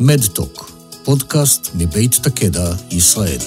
מדטוק, 0.00 0.70
פודקאסט 1.04 1.70
מבית 1.74 2.14
תקדע, 2.22 2.70
ישראל. 2.90 3.38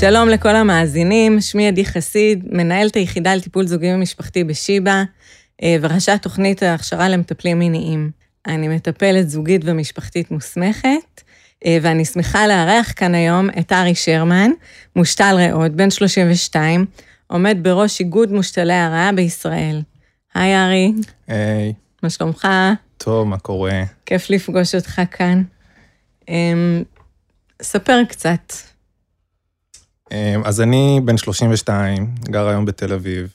שלום 0.00 0.28
לכל 0.28 0.56
המאזינים, 0.56 1.40
שמי 1.40 1.68
עדי 1.68 1.84
חסיד, 1.84 2.44
מנהלת 2.50 2.94
היחידה 2.94 3.34
לטיפול 3.34 3.66
זוגי 3.66 3.94
ומשפחתי 3.94 4.44
בשיבא, 4.44 5.02
אה, 5.62 5.76
וראשת 5.80 6.18
תוכנית 6.22 6.62
ההכשרה 6.62 7.08
למטפלים 7.08 7.58
מיניים. 7.58 8.10
אני 8.46 8.68
מטפלת 8.68 9.28
זוגית 9.30 9.62
ומשפחתית 9.64 10.30
מוסמכת, 10.30 11.20
אה, 11.66 11.78
ואני 11.82 12.04
שמחה 12.04 12.46
לארח 12.46 12.92
כאן 12.96 13.14
היום 13.14 13.48
את 13.58 13.72
ארי 13.72 13.94
שרמן, 13.94 14.50
מושתל 14.96 15.34
ריאות, 15.36 15.72
בן 15.72 15.90
32, 15.90 16.86
עומד 17.26 17.58
בראש 17.62 18.00
איגוד 18.00 18.32
מושתלי 18.32 18.72
הריאה 18.74 19.12
בישראל. 19.12 19.82
היי 20.34 20.56
ארי. 20.56 20.92
היי. 21.26 21.72
מה 22.02 22.10
שלומך? 22.10 22.48
טוב, 22.98 23.28
מה 23.28 23.38
קורה? 23.38 23.82
כיף 24.06 24.30
לפגוש 24.30 24.74
אותך 24.74 25.00
כאן. 25.10 25.42
אמ, 26.28 26.82
ספר 27.62 28.00
קצת. 28.08 28.52
אמ, 30.12 30.42
אז 30.44 30.60
אני 30.60 31.00
בן 31.04 31.16
32, 31.16 32.14
גר 32.24 32.48
היום 32.48 32.64
בתל 32.64 32.92
אביב. 32.92 33.32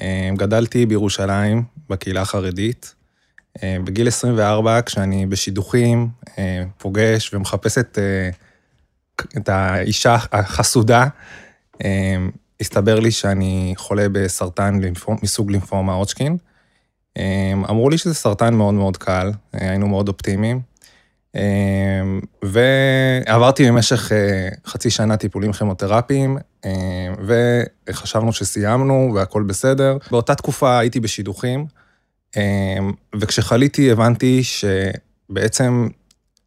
אמ, 0.00 0.34
גדלתי 0.36 0.86
בירושלים, 0.86 1.64
בקהילה 1.88 2.20
החרדית. 2.20 2.94
בגיל 3.84 4.08
24, 4.08 4.82
כשאני 4.82 5.26
בשידוכים, 5.26 6.08
פוגש 6.78 7.34
ומחפש 7.34 7.78
את, 7.78 7.98
את 9.36 9.48
האישה 9.48 10.16
החסודה, 10.32 11.06
הסתבר 12.60 13.00
לי 13.00 13.10
שאני 13.10 13.74
חולה 13.76 14.06
בסרטן 14.12 14.80
מסוג 15.22 15.50
לימפומה 15.50 15.94
הודשקין. 15.94 16.36
אמרו 17.70 17.90
לי 17.90 17.98
שזה 17.98 18.14
סרטן 18.14 18.54
מאוד 18.54 18.74
מאוד 18.74 18.96
קל, 18.96 19.30
היינו 19.52 19.88
מאוד 19.88 20.08
אופטימיים. 20.08 20.60
ועברתי 22.42 23.68
במשך 23.68 24.12
אה, 24.12 24.48
חצי 24.66 24.90
שנה 24.90 25.16
טיפולים 25.16 25.52
כימותרפיים, 25.52 26.38
וחשבנו 27.88 28.32
שסיימנו 28.32 29.12
והכל 29.14 29.42
בסדר. 29.42 29.96
באותה 30.10 30.34
תקופה 30.34 30.78
הייתי 30.78 31.00
בשידוכים, 31.00 31.66
וכשחליתי 33.20 33.92
הבנתי 33.92 34.42
שבעצם 34.42 35.88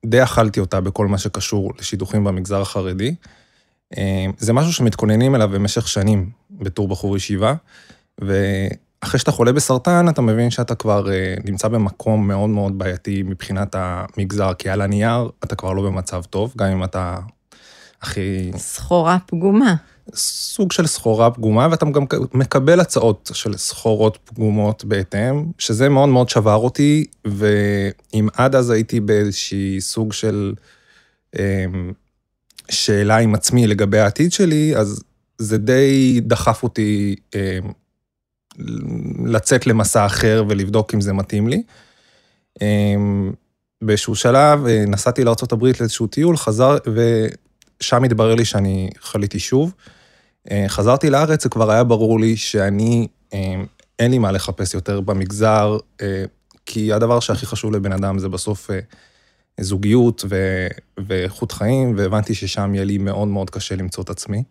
די 0.06 0.24
אכלתי 0.24 0.60
אותה 0.60 0.82
בכל 0.82 1.08
מה 1.08 1.18
שקשור 1.18 1.72
לשידוכים 1.80 2.24
במגזר 2.24 2.62
החרדי. 2.62 3.16
זה 4.38 4.54
משהו 4.54 4.74
שמתכוננים 4.74 5.36
אליו 5.36 5.50
במשך 5.50 5.88
שנים 5.88 6.30
בתור 6.52 6.88
בחור 6.88 7.18
ישיבה, 7.18 7.54
ואחרי 8.22 9.20
שאתה 9.20 9.32
חולה 9.32 9.52
בסרטן, 9.52 10.10
אתה 10.10 10.22
מבין 10.22 10.52
שאתה 10.52 10.76
כבר 10.76 11.06
נמצא 11.46 11.68
במקום 11.68 12.28
מאוד 12.28 12.50
מאוד 12.50 12.78
בעייתי 12.78 13.24
מבחינת 13.24 13.76
המגזר, 13.78 14.54
כי 14.54 14.70
על 14.70 14.82
הנייר 14.82 15.30
אתה 15.44 15.56
כבר 15.56 15.74
לא 15.74 15.82
במצב 15.82 16.24
טוב, 16.24 16.54
גם 16.58 16.68
אם 16.68 16.84
אתה 16.84 17.18
הכי... 18.02 18.52
סחורה 18.58 19.18
פגומה. 19.26 19.76
סוג 20.16 20.72
של 20.72 20.88
סחורה 20.88 21.32
פגומה, 21.32 21.68
ואתה 21.72 21.86
גם 21.86 22.06
מקבל 22.34 22.80
הצעות 22.80 23.32
של 23.34 23.58
סחורות 23.58 24.18
פגומות 24.24 24.86
בהתאם, 24.86 25.46
שזה 25.58 25.90
מאוד 25.90 26.10
מאוד 26.10 26.30
שבר 26.30 26.56
אותי, 26.56 27.06
ואם 27.26 28.28
עד 28.34 28.56
אז 28.56 28.70
הייתי 28.70 29.00
באיזושהי 29.00 29.82
סוג 29.82 30.14
של 30.14 30.54
שאלה 32.72 33.18
עם 33.18 33.36
עצמי 33.36 33.68
לגבי 33.68 34.00
העתיד 34.00 34.32
שלי, 34.32 34.76
אז 34.76 35.04
זה 35.38 35.58
די 35.58 36.22
דחף 36.24 36.64
אותי 36.64 37.16
אה, 37.36 37.60
לצאת 39.26 39.68
למסע 39.68 40.06
אחר 40.06 40.44
ולבדוק 40.50 40.94
אם 40.94 41.02
זה 41.02 41.14
מתאים 41.14 41.48
לי. 41.48 41.64
אה, 42.62 42.96
באיזשהו 43.82 44.16
שלב 44.16 44.66
אה, 44.66 44.84
נסעתי 44.88 45.24
לארה"ב 45.24 45.66
לאיזשהו 45.66 46.08
טיול, 46.08 46.38
חזר, 46.38 46.78
ושם 46.94 48.04
התברר 48.04 48.36
לי 48.36 48.46
שאני 48.46 48.90
חליתי 49.02 49.40
שוב. 49.40 49.74
אה, 50.52 50.66
חזרתי 50.68 51.10
לארץ, 51.10 51.46
וכבר 51.46 51.72
היה 51.72 51.84
ברור 51.84 52.20
לי 52.20 52.38
שאני, 52.38 53.08
אה, 53.34 53.56
אין 54.00 54.12
לי 54.12 54.18
מה 54.18 54.32
לחפש 54.32 54.74
יותר 54.74 55.02
במגזר, 55.02 55.78
אה, 56.02 56.24
כי 56.66 56.94
הדבר 56.94 57.20
שהכי 57.20 57.46
חשוב 57.46 57.74
לבן 57.74 57.92
אדם 57.92 58.20
זה 58.20 58.30
בסוף... 58.30 58.72
אה, 58.72 58.80
זוגיות 59.60 60.26
ו- 60.30 60.68
ואיכות 61.08 61.52
חיים, 61.52 61.94
והבנתי 61.98 62.36
ששם 62.36 62.76
יהיה 62.76 62.86
לי 62.86 62.98
מאוד 62.98 63.28
מאוד 63.28 63.50
קשה 63.50 63.76
למצוא 63.76 64.04
את 64.04 64.10
עצמי. 64.10 64.44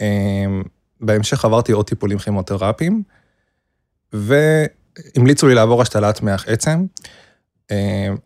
אמ, 0.00 0.62
בהמשך 1.00 1.44
עברתי 1.44 1.72
עוד 1.72 1.86
טיפולים 1.86 2.18
כימותרפיים, 2.18 3.02
והמליצו 4.12 5.48
לי 5.48 5.54
לעבור 5.54 5.82
השתלת 5.82 6.22
מח 6.22 6.44
עצם. 6.48 6.86
אמ, 7.70 7.76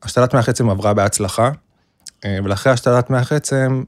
השתלת 0.03 0.35
מח 0.35 0.49
עצם 0.49 0.71
עברה 0.71 0.95
בהצלחה, 0.95 1.51
אמ, 2.25 2.45
ולאחרי 2.45 2.73
השתלת 2.73 3.11
מח 3.11 3.33
עצם, 3.33 3.83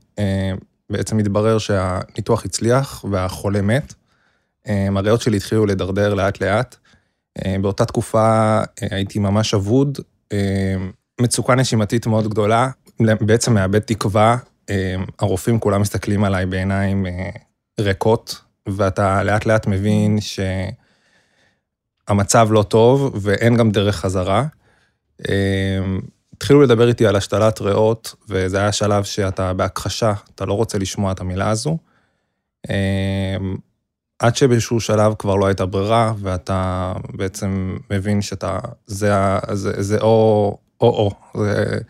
בעצם 0.91 1.19
התברר 1.19 1.59
שהניתוח 1.59 2.45
הצליח 2.45 3.05
והחולה 3.11 3.63
מת. 3.63 3.95
הריאות 4.67 5.21
שלי 5.21 5.37
התחילו 5.37 5.67
לדרדר 5.67 6.15
לאט-לאט. 6.15 6.77
באותה 7.61 7.85
תקופה 7.85 8.61
הייתי 8.81 9.19
ממש 9.19 9.55
אבוד. 9.55 9.99
מצוקה 11.21 11.55
נשימתית 11.55 12.07
מאוד 12.07 12.29
גדולה, 12.29 12.69
בעצם 13.21 13.55
מאבד 13.55 13.79
תקווה, 13.79 14.37
אה, 14.71 14.97
הרופאים 15.19 15.59
כולם 15.59 15.81
מסתכלים 15.81 16.25
עליי 16.25 16.47
בעיניים 16.47 17.07
אה, 17.07 17.31
ריקות, 17.81 18.41
ואתה 18.69 19.23
לאט 19.23 19.47
לאט 19.47 19.67
מבין 19.67 20.19
שהמצב 22.09 22.49
לא 22.51 22.63
טוב 22.63 23.13
ואין 23.21 23.57
גם 23.57 23.71
דרך 23.71 23.97
חזרה. 23.97 24.45
אה, 25.29 25.79
התחילו 26.33 26.63
לדבר 26.63 26.89
איתי 26.89 27.07
על 27.07 27.17
השתלת 27.17 27.61
ריאות, 27.61 28.15
וזה 28.29 28.59
היה 28.59 28.73
שלב 28.73 29.05
שאתה 29.05 29.53
בהכחשה, 29.53 30.13
אתה 30.35 30.45
לא 30.45 30.55
רוצה 30.55 30.79
לשמוע 30.79 31.13
את 31.13 31.21
המילה 31.21 31.51
הזו. 31.51 31.79
עד 34.19 34.37
שבאיזשהו 34.37 34.81
שלב 34.81 35.15
כבר 35.19 35.37
לא 35.37 35.47
הייתה 35.47 35.67
ברירה, 35.67 36.13
ואתה 36.19 36.93
בעצם 37.13 37.77
מבין 37.91 38.23
שאתה, 38.23 38.59
זה, 38.87 39.13
זה, 39.53 39.83
זה 39.83 39.99
או 40.01 40.59
או-או. 40.83 41.11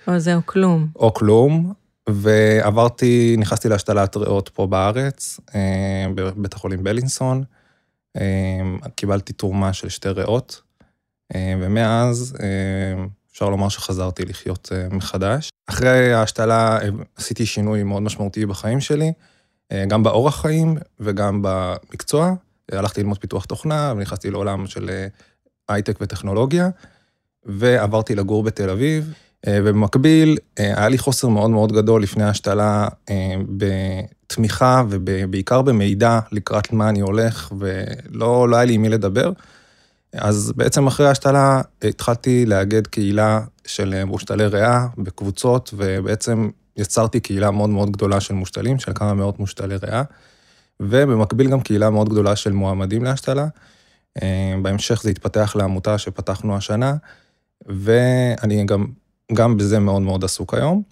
או 0.08 0.18
זה 0.18 0.34
או 0.34 0.40
כלום. 0.46 0.86
או 0.96 1.14
כלום, 1.14 1.72
ועברתי, 2.08 3.36
נכנסתי 3.38 3.68
להשתלת 3.68 4.16
ריאות 4.16 4.48
פה 4.48 4.66
בארץ, 4.66 5.40
אה, 5.54 6.06
בבית 6.14 6.54
החולים 6.54 6.84
בלינסון. 6.84 7.44
אה, 8.16 8.88
קיבלתי 8.96 9.32
תרומה 9.32 9.72
של 9.72 9.88
שתי 9.88 10.08
ריאות, 10.08 10.62
אה, 11.34 11.54
ומאז 11.60 12.36
אפשר 13.32 13.48
לומר 13.48 13.68
שחזרתי 13.68 14.24
לחיות 14.24 14.72
מחדש. 14.90 15.50
אחרי 15.66 16.12
ההשתלה 16.12 16.78
עשיתי 17.16 17.46
שינוי 17.46 17.82
מאוד 17.82 18.02
משמעותי 18.02 18.46
בחיים 18.46 18.80
שלי, 18.80 19.12
גם 19.88 20.02
באורח 20.02 20.40
חיים 20.40 20.76
וגם 21.00 21.42
במקצוע. 21.42 22.32
הלכתי 22.72 23.00
ללמוד 23.00 23.18
פיתוח 23.18 23.44
תוכנה 23.44 23.92
ונכנסתי 23.96 24.30
לעולם 24.30 24.66
של 24.66 24.90
הייטק 25.68 25.98
וטכנולוגיה. 26.00 26.68
ועברתי 27.46 28.14
לגור 28.14 28.42
בתל 28.42 28.70
אביב, 28.70 29.12
אה, 29.46 29.58
ובמקביל 29.64 30.38
אה, 30.58 30.78
היה 30.78 30.88
לי 30.88 30.98
חוסר 30.98 31.28
מאוד 31.28 31.50
מאוד 31.50 31.72
גדול 31.72 32.02
לפני 32.02 32.24
ההשתלה 32.24 32.88
אה, 33.10 33.34
בתמיכה 33.56 34.82
ובעיקר 34.88 35.62
במידע 35.62 36.20
לקראת 36.32 36.72
מה 36.72 36.88
אני 36.88 37.00
הולך, 37.00 37.52
ולא 37.58 38.48
לא 38.48 38.56
היה 38.56 38.64
לי 38.64 38.74
עם 38.74 38.82
מי 38.82 38.88
לדבר. 38.88 39.32
אז 40.12 40.52
בעצם 40.56 40.86
אחרי 40.86 41.06
ההשתלה 41.06 41.60
התחלתי 41.82 42.46
לאגד 42.46 42.86
קהילה 42.86 43.40
של 43.66 44.04
מושתלי 44.04 44.46
ריאה 44.46 44.86
בקבוצות, 44.98 45.74
ובעצם 45.76 46.50
יצרתי 46.76 47.20
קהילה 47.20 47.50
מאוד 47.50 47.70
מאוד 47.70 47.90
גדולה 47.90 48.20
של 48.20 48.34
מושתלים, 48.34 48.78
של 48.78 48.92
כמה 48.94 49.14
מאות 49.14 49.38
מושתלי 49.38 49.76
ריאה, 49.76 50.02
ובמקביל 50.80 51.50
גם 51.50 51.60
קהילה 51.60 51.90
מאוד 51.90 52.08
גדולה 52.08 52.36
של 52.36 52.52
מועמדים 52.52 53.04
להשתלה. 53.04 53.46
בהמשך 54.62 55.02
זה 55.02 55.10
התפתח 55.10 55.56
לעמותה 55.56 55.98
שפתחנו 55.98 56.56
השנה, 56.56 56.94
ואני 57.66 58.64
גם, 58.64 58.86
גם 59.32 59.56
בזה 59.56 59.78
מאוד 59.78 60.02
מאוד 60.02 60.24
עסוק 60.24 60.54
היום. 60.54 60.82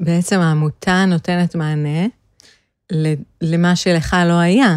בעצם 0.00 0.40
העמותה 0.40 1.04
נותנת 1.04 1.54
מענה 1.54 2.06
למה 3.40 3.76
שלך 3.76 4.16
לא 4.26 4.38
היה, 4.38 4.76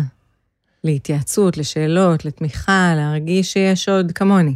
להתייעצות, 0.83 1.57
לשאלות, 1.57 2.25
לתמיכה, 2.25 2.93
להרגיש 2.95 3.53
שיש 3.53 3.89
עוד 3.89 4.11
כמוני. 4.11 4.55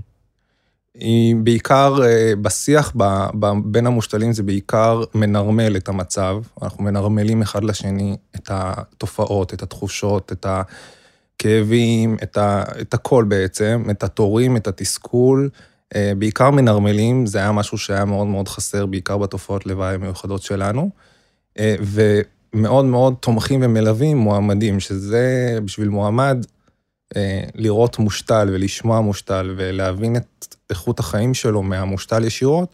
היא 0.96 1.36
בעיקר, 1.36 1.96
אה, 2.04 2.34
בשיח 2.42 2.94
ב, 2.98 3.04
ב, 3.40 3.52
בין 3.66 3.88
המושתלים 3.88 4.34
זה 4.34 4.44
בעיקר 4.44 5.04
מנרמל 5.16 5.78
את 5.78 5.90
המצב. 5.90 6.38
אנחנו 6.62 6.84
מנרמלים 6.84 7.42
אחד 7.42 7.64
לשני 7.64 8.18
את 8.36 8.50
התופעות, 8.52 9.54
את 9.54 9.64
התחושות, 9.64 10.32
את 10.32 10.46
הכאבים, 10.46 12.18
את, 12.24 12.38
ה, 12.38 12.64
את 12.82 12.94
הכל 12.94 13.26
בעצם, 13.28 13.84
את 13.92 14.04
התורים, 14.04 14.58
את 14.58 14.68
התסכול. 14.68 15.50
אה, 15.96 16.14
בעיקר 16.18 16.50
מנרמלים, 16.50 17.26
זה 17.26 17.38
היה 17.40 17.52
משהו 17.52 17.78
שהיה 17.78 18.06
מאוד 18.06 18.28
מאוד 18.28 18.48
חסר, 18.48 18.86
בעיקר 18.86 19.18
בתופעות 19.18 19.66
לוואי 19.66 19.96
המיוחדות 19.96 20.42
שלנו. 20.42 20.90
אה, 21.60 21.76
ומאוד 21.82 22.86
מאוד 22.86 23.16
תומכים 23.20 23.60
ומלווים 23.64 24.18
מועמדים, 24.18 24.80
שזה 24.80 25.58
בשביל 25.66 25.90
מועמד, 25.90 26.46
אה, 27.16 27.44
לראות 27.56 28.00
מושתל 28.00 28.50
ולשמוע 28.52 29.02
מושתל 29.02 29.54
ולהבין 29.58 30.16
את 30.16 30.56
איכות 30.70 31.00
החיים 31.00 31.34
שלו 31.34 31.64
מהמושתל 31.64 32.24
ישירות, 32.24 32.70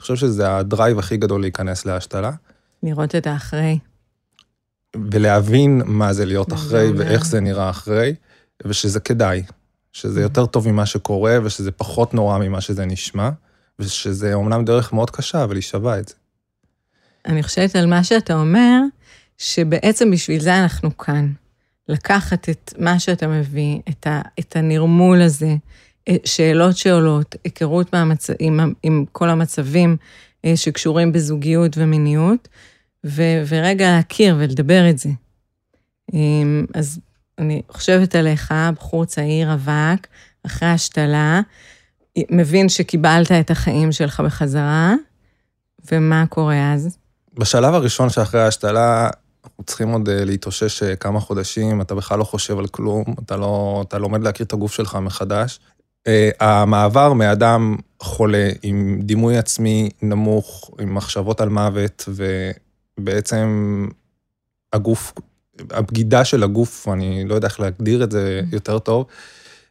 אני 0.00 0.02
חושב 0.02 0.16
שזה 0.16 0.56
הדרייב 0.56 0.98
הכי 0.98 1.16
גדול 1.16 1.40
להיכנס 1.40 1.86
להשתלה. 1.86 2.30
לראות 2.82 3.14
את 3.14 3.26
האחרי. 3.26 3.78
ולהבין 4.96 5.82
מה 5.84 6.12
זה 6.12 6.24
להיות 6.24 6.52
אחרי 6.52 6.88
אומר. 6.88 6.98
ואיך 6.98 7.26
זה 7.26 7.40
נראה 7.40 7.70
אחרי, 7.70 8.14
ושזה 8.64 9.00
כדאי, 9.00 9.42
שזה 9.92 10.20
יותר 10.20 10.46
טוב 10.46 10.68
ממה 10.68 10.86
שקורה 10.86 11.38
ושזה 11.44 11.72
פחות 11.72 12.14
נורא 12.14 12.38
ממה 12.38 12.60
שזה 12.60 12.86
נשמע, 12.86 13.30
ושזה 13.78 14.34
אומנם 14.34 14.64
דרך 14.64 14.92
מאוד 14.92 15.10
קשה, 15.10 15.44
אבל 15.44 15.54
היא 15.54 15.62
שווה 15.62 15.98
את 15.98 16.08
זה. 16.08 16.14
אני 17.26 17.42
חושבת 17.42 17.76
על 17.76 17.86
מה 17.86 18.04
שאתה 18.04 18.34
אומר, 18.34 18.80
שבעצם 19.38 20.10
בשביל 20.10 20.40
זה 20.40 20.62
אנחנו 20.62 20.98
כאן. 20.98 21.32
לקחת 21.88 22.48
את 22.48 22.74
מה 22.78 22.98
שאתה 22.98 23.26
מביא, 23.26 23.78
את, 23.88 24.06
ה, 24.06 24.20
את 24.40 24.56
הנרמול 24.56 25.22
הזה, 25.22 25.54
אה, 26.08 26.16
שאלות 26.24 26.76
שעולות, 26.76 27.34
היכרות 27.44 27.92
מהמצ... 27.92 28.30
עם, 28.38 28.72
עם 28.82 29.04
כל 29.12 29.28
המצבים 29.28 29.96
אה, 30.44 30.56
שקשורים 30.56 31.12
בזוגיות 31.12 31.78
ומיניות, 31.78 32.48
ו, 33.06 33.22
ורגע 33.48 33.90
להכיר 33.90 34.36
ולדבר 34.38 34.90
את 34.90 34.98
זה. 34.98 35.08
אמ, 36.12 36.66
אז 36.74 37.00
אני 37.40 37.62
חושבת 37.68 38.14
עליך, 38.14 38.54
בחור 38.76 39.04
צעיר, 39.04 39.52
רווק, 39.52 40.06
אחרי 40.46 40.68
השתלה, 40.68 41.40
מבין 42.30 42.68
שקיבלת 42.68 43.32
את 43.32 43.50
החיים 43.50 43.92
שלך 43.92 44.20
בחזרה, 44.20 44.94
ומה 45.92 46.24
קורה 46.26 46.72
אז? 46.72 46.98
בשלב 47.34 47.74
הראשון 47.74 48.10
שאחרי 48.10 48.42
ההשתלה, 48.42 49.10
אנחנו 49.44 49.64
צריכים 49.64 49.88
עוד 49.88 50.08
אה, 50.08 50.24
להתאושש 50.24 50.82
אה, 50.82 50.96
כמה 50.96 51.20
חודשים, 51.20 51.80
אתה 51.80 51.94
בכלל 51.94 52.18
לא 52.18 52.24
חושב 52.24 52.58
על 52.58 52.66
כלום, 52.66 53.04
אתה, 53.24 53.36
לא, 53.36 53.84
אתה 53.88 53.98
לומד 53.98 54.22
להכיר 54.22 54.46
את 54.46 54.52
הגוף 54.52 54.72
שלך 54.72 54.94
מחדש. 54.94 55.60
אה, 56.06 56.30
המעבר 56.40 57.12
מאדם 57.12 57.76
חולה 58.00 58.50
עם 58.62 59.00
דימוי 59.02 59.38
עצמי 59.38 59.90
נמוך, 60.02 60.70
עם 60.80 60.94
מחשבות 60.94 61.40
על 61.40 61.48
מוות, 61.48 62.08
ובעצם 62.98 63.88
הגוף, 64.72 65.12
הבגידה 65.70 66.24
של 66.24 66.42
הגוף, 66.42 66.88
אני 66.88 67.24
לא 67.24 67.34
יודע 67.34 67.48
איך 67.48 67.60
להגדיר 67.60 68.04
את 68.04 68.10
זה 68.10 68.42
יותר 68.52 68.78
טוב, 68.78 69.06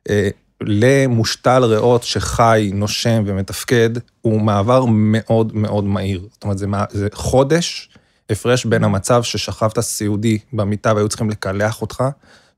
אה, 0.10 0.30
למושתל 0.62 1.64
ריאות 1.64 2.04
שחי, 2.04 2.72
נושם 2.74 3.24
ומתפקד, 3.26 3.90
הוא 4.22 4.42
מעבר 4.42 4.86
מאוד 4.86 5.56
מאוד 5.56 5.84
מהיר. 5.84 6.28
זאת 6.32 6.44
אומרת, 6.44 6.58
זה, 6.58 6.66
זה 6.90 7.08
חודש 7.14 7.90
הפרש 8.30 8.66
בין 8.66 8.84
המצב 8.84 9.24
ששכבת 9.24 9.80
סיעודי 9.80 10.38
במיטה 10.54 10.94
והיו 10.96 11.10
צריכים 11.10 11.30
לקלח 11.30 11.82
אותך, 11.82 12.04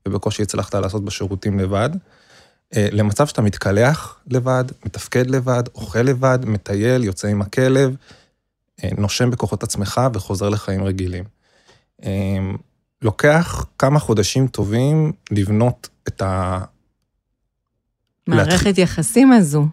ובקושי 0.08 0.42
הצלחת 0.42 0.74
לעשות 0.74 1.04
בשירותים 1.04 1.58
לבד, 1.58 1.90
אה, 2.76 2.88
למצב 2.92 3.26
שאתה 3.26 3.42
מתקלח 3.42 4.18
לבד, 4.30 4.64
מתפקד 4.86 5.30
לבד, 5.30 5.62
אוכל 5.74 6.02
לבד, 6.02 6.38
מטייל, 6.46 7.04
יוצא 7.04 7.28
עם 7.28 7.42
הכלב, 7.42 7.96
אה, 8.84 8.88
נושם 8.98 9.30
בכוחות 9.30 9.62
עצמך 9.62 10.00
וחוזר 10.14 10.48
לחיים 10.48 10.84
רגילים. 10.84 11.24
אה, 13.02 13.06
לוקח 13.06 13.64
כמה 13.78 13.98
חודשים 13.98 14.48
טובים 14.48 15.12
לבנות 15.30 15.88
את 16.08 16.22
ה... 16.22 16.60
מערכת 18.26 18.78
יחסים 18.78 19.32
הזו, 19.32 19.66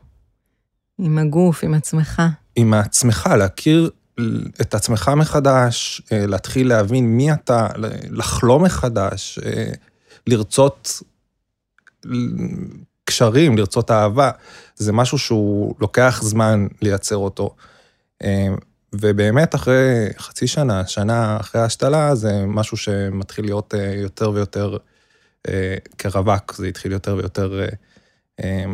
עם 0.98 1.18
הגוף, 1.18 1.64
עם 1.64 1.74
עצמך. 1.74 2.22
עם 2.56 2.74
עצמך, 2.74 3.30
להכיר 3.40 3.90
את 4.62 4.74
עצמך 4.74 5.12
מחדש, 5.16 6.02
אה, 6.12 6.26
להתחיל 6.28 6.68
להבין 6.68 7.06
מי 7.18 7.34
אתה, 7.34 7.68
לחלום 8.10 8.64
מחדש, 8.64 9.40
אה, 9.46 9.72
לרצות 10.28 11.02
קשרים, 13.04 13.58
לרצות 13.58 13.92
אהבה, 13.92 14.31
זה 14.76 14.92
משהו 14.94 15.18
שהוא 15.18 15.76
לוקח 15.80 16.20
זמן 16.24 16.68
לייצר 16.81 17.18
אותו. 17.18 17.56
ובאמת 18.94 19.56
אחרי 19.56 20.10
חצי 20.18 20.48
שנה, 20.48 20.88
שנה 20.88 21.38
אחרי 21.40 21.62
ההשתלה, 21.62 22.16
זה 22.16 22.46
משהו 22.48 22.78
שמתחיל 22.78 23.46
להיות 23.46 23.74
אה, 23.74 23.94
יותר 23.96 24.32
ויותר 24.32 24.78
אה, 25.48 25.76
כרווק, 25.98 26.56
זה 26.56 26.68
התחיל 26.68 26.92
יותר 26.92 27.16
ויותר... 27.16 27.66
אה, 28.44 28.66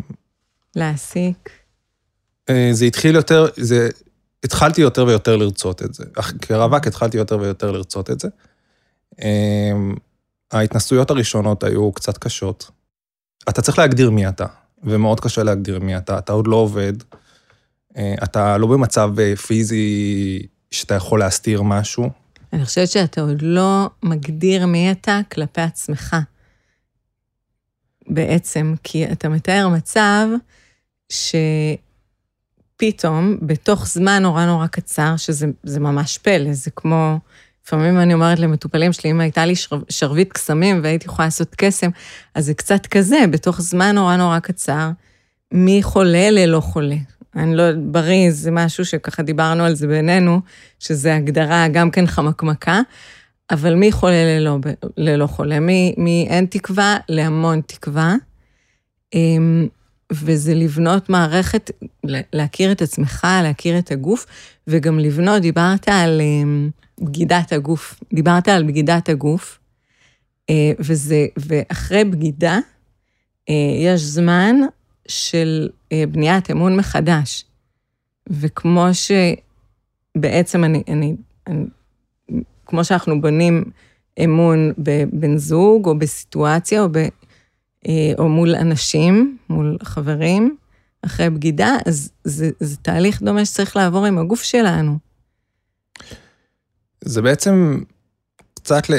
להעסיק. 0.76 1.50
זה 2.72 2.84
התחיל 2.84 3.14
יותר, 3.14 3.46
זה, 3.56 3.88
התחלתי 4.44 4.80
יותר 4.80 5.06
ויותר 5.06 5.36
לרצות 5.36 5.82
את 5.82 5.94
זה. 5.94 6.04
אך 6.16 6.32
כרווק 6.42 6.86
התחלתי 6.86 7.16
יותר 7.16 7.38
ויותר 7.38 7.70
לרצות 7.70 8.10
את 8.10 8.20
זה. 8.20 8.28
ההתנסויות 10.52 11.10
הראשונות 11.10 11.64
היו 11.64 11.92
קצת 11.92 12.18
קשות. 12.18 12.70
אתה 13.48 13.62
צריך 13.62 13.78
להגדיר 13.78 14.10
מי 14.10 14.28
אתה, 14.28 14.46
ומאוד 14.84 15.20
קשה 15.20 15.42
להגדיר 15.42 15.78
מי 15.80 15.96
אתה. 15.96 16.18
אתה 16.18 16.32
עוד 16.32 16.46
לא 16.46 16.56
עובד, 16.56 16.92
אתה 18.22 18.58
לא 18.58 18.66
במצב 18.66 19.10
אה, 19.20 19.36
פיזי 19.36 20.42
שאתה 20.70 20.94
יכול 20.94 21.20
להסתיר 21.20 21.62
משהו. 21.62 22.10
אני 22.52 22.64
חושבת 22.64 22.88
שאתה 22.88 23.20
עוד 23.20 23.42
לא 23.42 23.90
מגדיר 24.02 24.66
מי 24.66 24.92
אתה 24.92 25.20
כלפי 25.32 25.60
עצמך. 25.60 26.16
בעצם, 28.08 28.74
כי 28.82 29.12
אתה 29.12 29.28
מתאר 29.28 29.68
מצב 29.68 30.26
שפתאום, 32.78 33.38
בתוך 33.42 33.86
זמן 33.86 34.22
נורא 34.22 34.46
נורא 34.46 34.66
קצר, 34.66 35.16
שזה 35.16 35.46
זה 35.62 35.80
ממש 35.80 36.18
פלא, 36.18 36.52
זה 36.52 36.70
כמו, 36.70 37.18
לפעמים 37.64 38.00
אני 38.00 38.14
אומרת 38.14 38.38
למטופלים 38.38 38.92
שלי, 38.92 39.10
אם 39.10 39.20
הייתה 39.20 39.46
לי 39.46 39.56
שר, 39.56 39.78
שרביט 39.88 40.32
קסמים 40.32 40.80
והייתי 40.82 41.06
יכולה 41.06 41.26
לעשות 41.26 41.54
קסם, 41.54 41.90
אז 42.34 42.46
זה 42.46 42.54
קצת 42.54 42.86
כזה, 42.86 43.24
בתוך 43.30 43.60
זמן 43.60 43.94
נורא 43.94 44.16
נורא 44.16 44.38
קצר, 44.38 44.90
מי 45.52 45.82
חולה 45.82 46.30
ללא 46.30 46.60
חולה. 46.60 46.96
אני 47.36 47.56
לא, 47.56 47.64
בריא 47.76 48.30
זה 48.30 48.50
משהו 48.50 48.84
שככה 48.84 49.22
דיברנו 49.22 49.64
על 49.64 49.74
זה 49.74 49.86
בינינו, 49.86 50.40
שזה 50.78 51.16
הגדרה 51.16 51.68
גם 51.68 51.90
כן 51.90 52.06
חמקמקה, 52.06 52.80
אבל 53.50 53.74
מי 53.74 53.92
חולה 53.92 54.24
ללא, 54.24 54.58
ללא 54.96 55.26
חולה? 55.26 55.60
מי, 55.60 55.94
מי 55.98 56.26
אין 56.30 56.46
תקווה 56.46 56.96
להמון 57.08 57.60
תקווה. 57.66 58.14
אמ, 59.14 59.68
וזה 60.12 60.54
לבנות 60.54 61.10
מערכת, 61.10 61.70
להכיר 62.32 62.72
את 62.72 62.82
עצמך, 62.82 63.26
להכיר 63.42 63.78
את 63.78 63.90
הגוף, 63.90 64.26
וגם 64.66 64.98
לבנות, 64.98 65.42
דיברת 65.42 65.88
על 65.88 66.20
אמ, 66.20 66.70
בגידת 67.00 67.52
הגוף, 67.52 68.00
דיברת 68.12 68.48
על 68.48 68.62
בגידת 68.64 69.08
הגוף, 69.08 69.58
אה, 70.50 70.72
וזה, 70.78 71.26
ואחרי 71.36 72.04
בגידה, 72.04 72.58
אה, 73.48 73.54
יש 73.78 74.00
זמן 74.00 74.56
של 75.08 75.68
אה, 75.92 76.04
בניית 76.08 76.50
אמון 76.50 76.76
מחדש. 76.76 77.44
וכמו 78.30 78.86
שבעצם 80.16 80.64
אני, 80.64 80.82
אני, 80.88 81.16
אני, 81.46 81.64
כמו 82.66 82.84
שאנחנו 82.84 83.20
בונים 83.20 83.64
אמון 84.24 84.72
בבן 84.78 85.36
זוג, 85.36 85.86
או 85.86 85.98
בסיטואציה, 85.98 86.82
או, 86.82 86.88
ב, 86.92 86.96
אה, 86.96 88.12
או 88.18 88.28
מול 88.28 88.54
אנשים, 88.54 89.38
מול 89.48 89.78
חברים, 89.82 90.56
אחרי 91.02 91.30
בגידה, 91.30 91.76
אז 91.86 92.10
זה, 92.24 92.50
זה 92.60 92.76
תהליך 92.76 93.22
דומה 93.22 93.44
שצריך 93.44 93.76
לעבור 93.76 94.06
עם 94.06 94.18
הגוף 94.18 94.42
שלנו. 94.42 94.98
זה 97.04 97.22
בעצם 97.22 97.82
קצת 98.54 98.90
ל... 98.90 98.94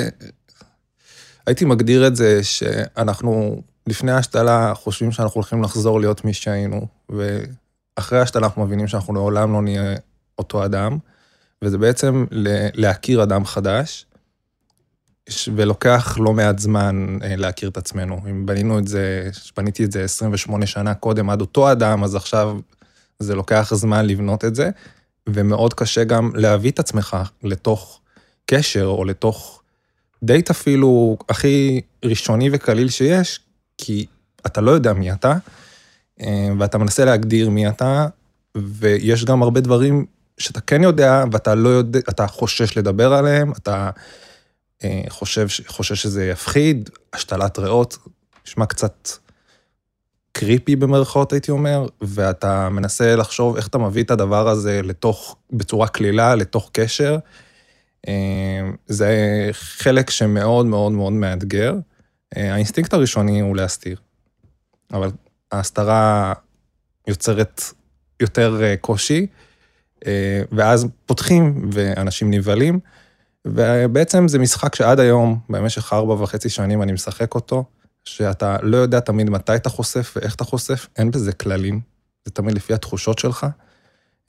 הייתי 1.47 1.65
מגדיר 1.65 2.07
את 2.07 2.15
זה 2.15 2.43
שאנחנו 2.43 3.61
לפני 3.87 4.11
ההשתלה 4.11 4.73
חושבים 4.75 5.11
שאנחנו 5.11 5.35
הולכים 5.35 5.63
לחזור 5.63 5.99
להיות 5.99 6.25
מי 6.25 6.33
שהיינו, 6.33 6.87
ואחרי 7.09 8.19
ההשתלה 8.19 8.45
אנחנו 8.47 8.65
מבינים 8.65 8.87
שאנחנו 8.87 9.13
לעולם 9.13 9.53
לא 9.53 9.61
נהיה 9.61 9.95
אותו 10.39 10.65
אדם, 10.65 10.97
וזה 11.61 11.77
בעצם 11.77 12.25
להכיר 12.73 13.23
אדם 13.23 13.45
חדש, 13.45 14.05
ולוקח 15.55 16.17
לא 16.19 16.33
מעט 16.33 16.59
זמן 16.59 17.17
אה, 17.23 17.35
להכיר 17.35 17.69
את 17.69 17.77
עצמנו. 17.77 18.21
אם 18.29 18.45
בנינו 18.45 18.79
את 18.79 18.87
זה, 18.87 19.29
בניתי 19.57 19.83
את 19.83 19.91
זה 19.91 20.03
28 20.03 20.65
שנה 20.65 20.93
קודם 20.93 21.29
עד 21.29 21.41
אותו 21.41 21.71
אדם, 21.71 22.03
אז 22.03 22.15
עכשיו 22.15 22.59
זה 23.19 23.35
לוקח 23.35 23.73
זמן 23.73 24.05
לבנות 24.05 24.45
את 24.45 24.55
זה, 24.55 24.69
ומאוד 25.29 25.73
קשה 25.73 26.03
גם 26.03 26.31
להביא 26.35 26.71
את 26.71 26.79
עצמך 26.79 27.17
לתוך 27.43 28.01
קשר, 28.45 28.85
או 28.85 29.05
לתוך 29.05 29.61
דייט 30.23 30.49
אפילו 30.49 31.17
הכי 31.29 31.81
ראשוני 32.05 32.49
וקליל 32.51 32.89
שיש, 32.89 33.39
כי 33.77 34.05
אתה 34.45 34.61
לא 34.61 34.71
יודע 34.71 34.93
מי 34.93 35.11
אתה, 35.11 35.33
אה, 36.21 36.49
ואתה 36.59 36.77
מנסה 36.77 37.05
להגדיר 37.05 37.49
מי 37.49 37.69
אתה, 37.69 38.07
ויש 38.57 39.25
גם 39.25 39.43
הרבה 39.43 39.61
דברים 39.61 40.05
שאתה 40.37 40.61
כן 40.61 40.83
יודע, 40.83 41.23
ואתה 41.31 41.55
לא 41.55 41.69
יודע, 41.69 41.99
אתה 41.99 42.27
חושש 42.27 42.77
לדבר 42.77 43.13
עליהם, 43.13 43.51
אתה 43.51 43.89
אה, 44.83 45.01
חושב, 45.09 45.47
חושש 45.67 46.01
שזה 46.01 46.25
יפחיד, 46.25 46.89
השתלת 47.13 47.59
ריאות, 47.59 47.97
נשמע 48.47 48.65
קצת 48.65 49.09
קריפי 50.31 50.75
במרכאות, 50.75 51.33
הייתי 51.33 51.51
אומר, 51.51 51.85
ואתה 52.01 52.69
מנסה 52.69 53.15
לחשוב 53.15 53.55
איך 53.55 53.67
אתה 53.67 53.77
מביא 53.77 54.03
את 54.03 54.11
הדבר 54.11 54.47
הזה 54.47 54.81
לתוך, 54.83 55.35
בצורה 55.51 55.87
קלילה, 55.87 56.35
לתוך 56.35 56.69
קשר. 56.73 57.17
אה, 58.07 58.69
זה 58.87 59.09
חלק 59.51 60.09
שמאוד 60.09 60.65
מאוד 60.65 60.91
מאוד 60.91 61.13
מאתגר, 61.13 61.73
האינסטינקט 62.35 62.93
הראשוני 62.93 63.39
הוא 63.39 63.55
להסתיר, 63.55 63.97
אבל 64.93 65.11
ההסתרה 65.51 66.33
יוצרת 67.07 67.61
יותר 68.19 68.63
אה, 68.63 68.75
קושי, 68.81 69.27
אה, 70.07 70.41
ואז 70.51 70.87
פותחים 71.05 71.69
ואנשים 71.71 72.31
נבהלים, 72.31 72.79
ובעצם 73.45 74.27
זה 74.27 74.39
משחק 74.39 74.75
שעד 74.75 74.99
היום, 74.99 75.39
במשך 75.49 75.93
ארבע 75.93 76.13
וחצי 76.13 76.49
שנים 76.49 76.81
אני 76.81 76.91
משחק 76.91 77.35
אותו, 77.35 77.63
שאתה 78.05 78.57
לא 78.61 78.77
יודע 78.77 78.99
תמיד 78.99 79.29
מתי 79.29 79.55
אתה 79.55 79.69
חושף 79.69 80.13
ואיך 80.15 80.35
אתה 80.35 80.43
חושף, 80.43 80.87
אין 80.97 81.11
בזה 81.11 81.33
כללים, 81.33 81.81
זה 82.25 82.31
תמיד 82.31 82.55
לפי 82.55 82.73
התחושות 82.73 83.19
שלך 83.19 83.45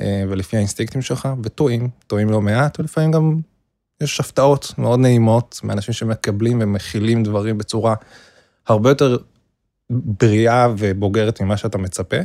ולפי 0.02 0.56
האינסטינקטים 0.56 1.02
שלך, 1.02 1.28
וטועים, 1.42 1.88
טועים 2.06 2.30
לא 2.30 2.40
מעט, 2.40 2.80
ולפעמים 2.80 3.12
גם 3.12 3.40
יש 4.00 4.20
הפתעות 4.20 4.74
מאוד 4.78 5.00
נעימות 5.00 5.60
מאנשים 5.64 5.94
שמקבלים 5.94 6.58
ומכילים 6.62 7.22
דברים 7.22 7.58
בצורה 7.58 7.94
הרבה 8.66 8.90
יותר 8.90 9.16
בריאה 9.90 10.68
ובוגרת 10.78 11.40
ממה 11.40 11.56
שאתה 11.56 11.78
מצפה. 11.78 12.16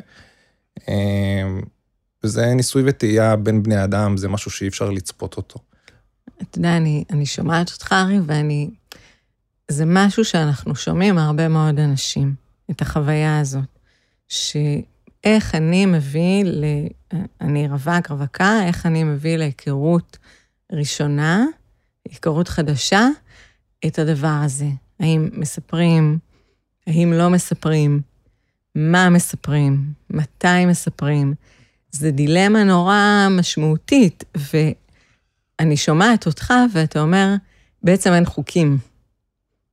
אמ, 0.87 1.61
וזה 2.23 2.53
ניסוי 2.53 2.83
וטעייה 2.85 3.35
בין 3.35 3.63
בני 3.63 3.83
אדם, 3.83 4.17
זה 4.17 4.27
משהו 4.27 4.51
שאי 4.51 4.67
אפשר 4.67 4.89
לצפות 4.89 5.37
אותו. 5.37 5.59
אתה 6.41 6.57
יודע, 6.57 6.77
אני, 6.77 7.03
אני 7.09 7.25
שומעת 7.25 7.71
אותך, 7.71 7.93
ארי, 7.93 8.19
ואני... 8.25 8.69
זה 9.71 9.83
משהו 9.87 10.25
שאנחנו 10.25 10.75
שומעים 10.75 11.15
מהרבה 11.15 11.47
מאוד 11.47 11.79
אנשים, 11.79 12.33
את 12.71 12.81
החוויה 12.81 13.39
הזאת, 13.39 13.79
שאיך 14.27 15.55
אני 15.55 15.85
מביא, 15.85 16.43
ל... 16.45 16.63
אני 17.41 17.67
רווק, 17.67 18.09
רווקה, 18.09 18.63
איך 18.67 18.85
אני 18.85 19.03
מביא 19.03 19.37
להיכרות 19.37 20.17
ראשונה, 20.71 21.45
היכרות 22.13 22.47
חדשה, 22.47 23.07
את 23.85 23.99
הדבר 23.99 24.39
הזה. 24.43 24.67
האם 24.99 25.29
מספרים, 25.33 26.17
האם 26.87 27.13
לא 27.13 27.29
מספרים, 27.29 28.01
מה 28.75 29.09
מספרים, 29.09 29.93
מתי 30.09 30.65
מספרים. 30.67 31.33
זה 31.91 32.11
דילמה 32.11 32.63
נורא 32.63 33.27
משמעותית, 33.31 34.23
ואני 34.37 35.77
שומעת 35.77 36.25
אותך 36.25 36.53
ואתה 36.73 37.01
אומר, 37.01 37.35
בעצם 37.83 38.13
אין 38.13 38.25
חוקים. 38.25 38.77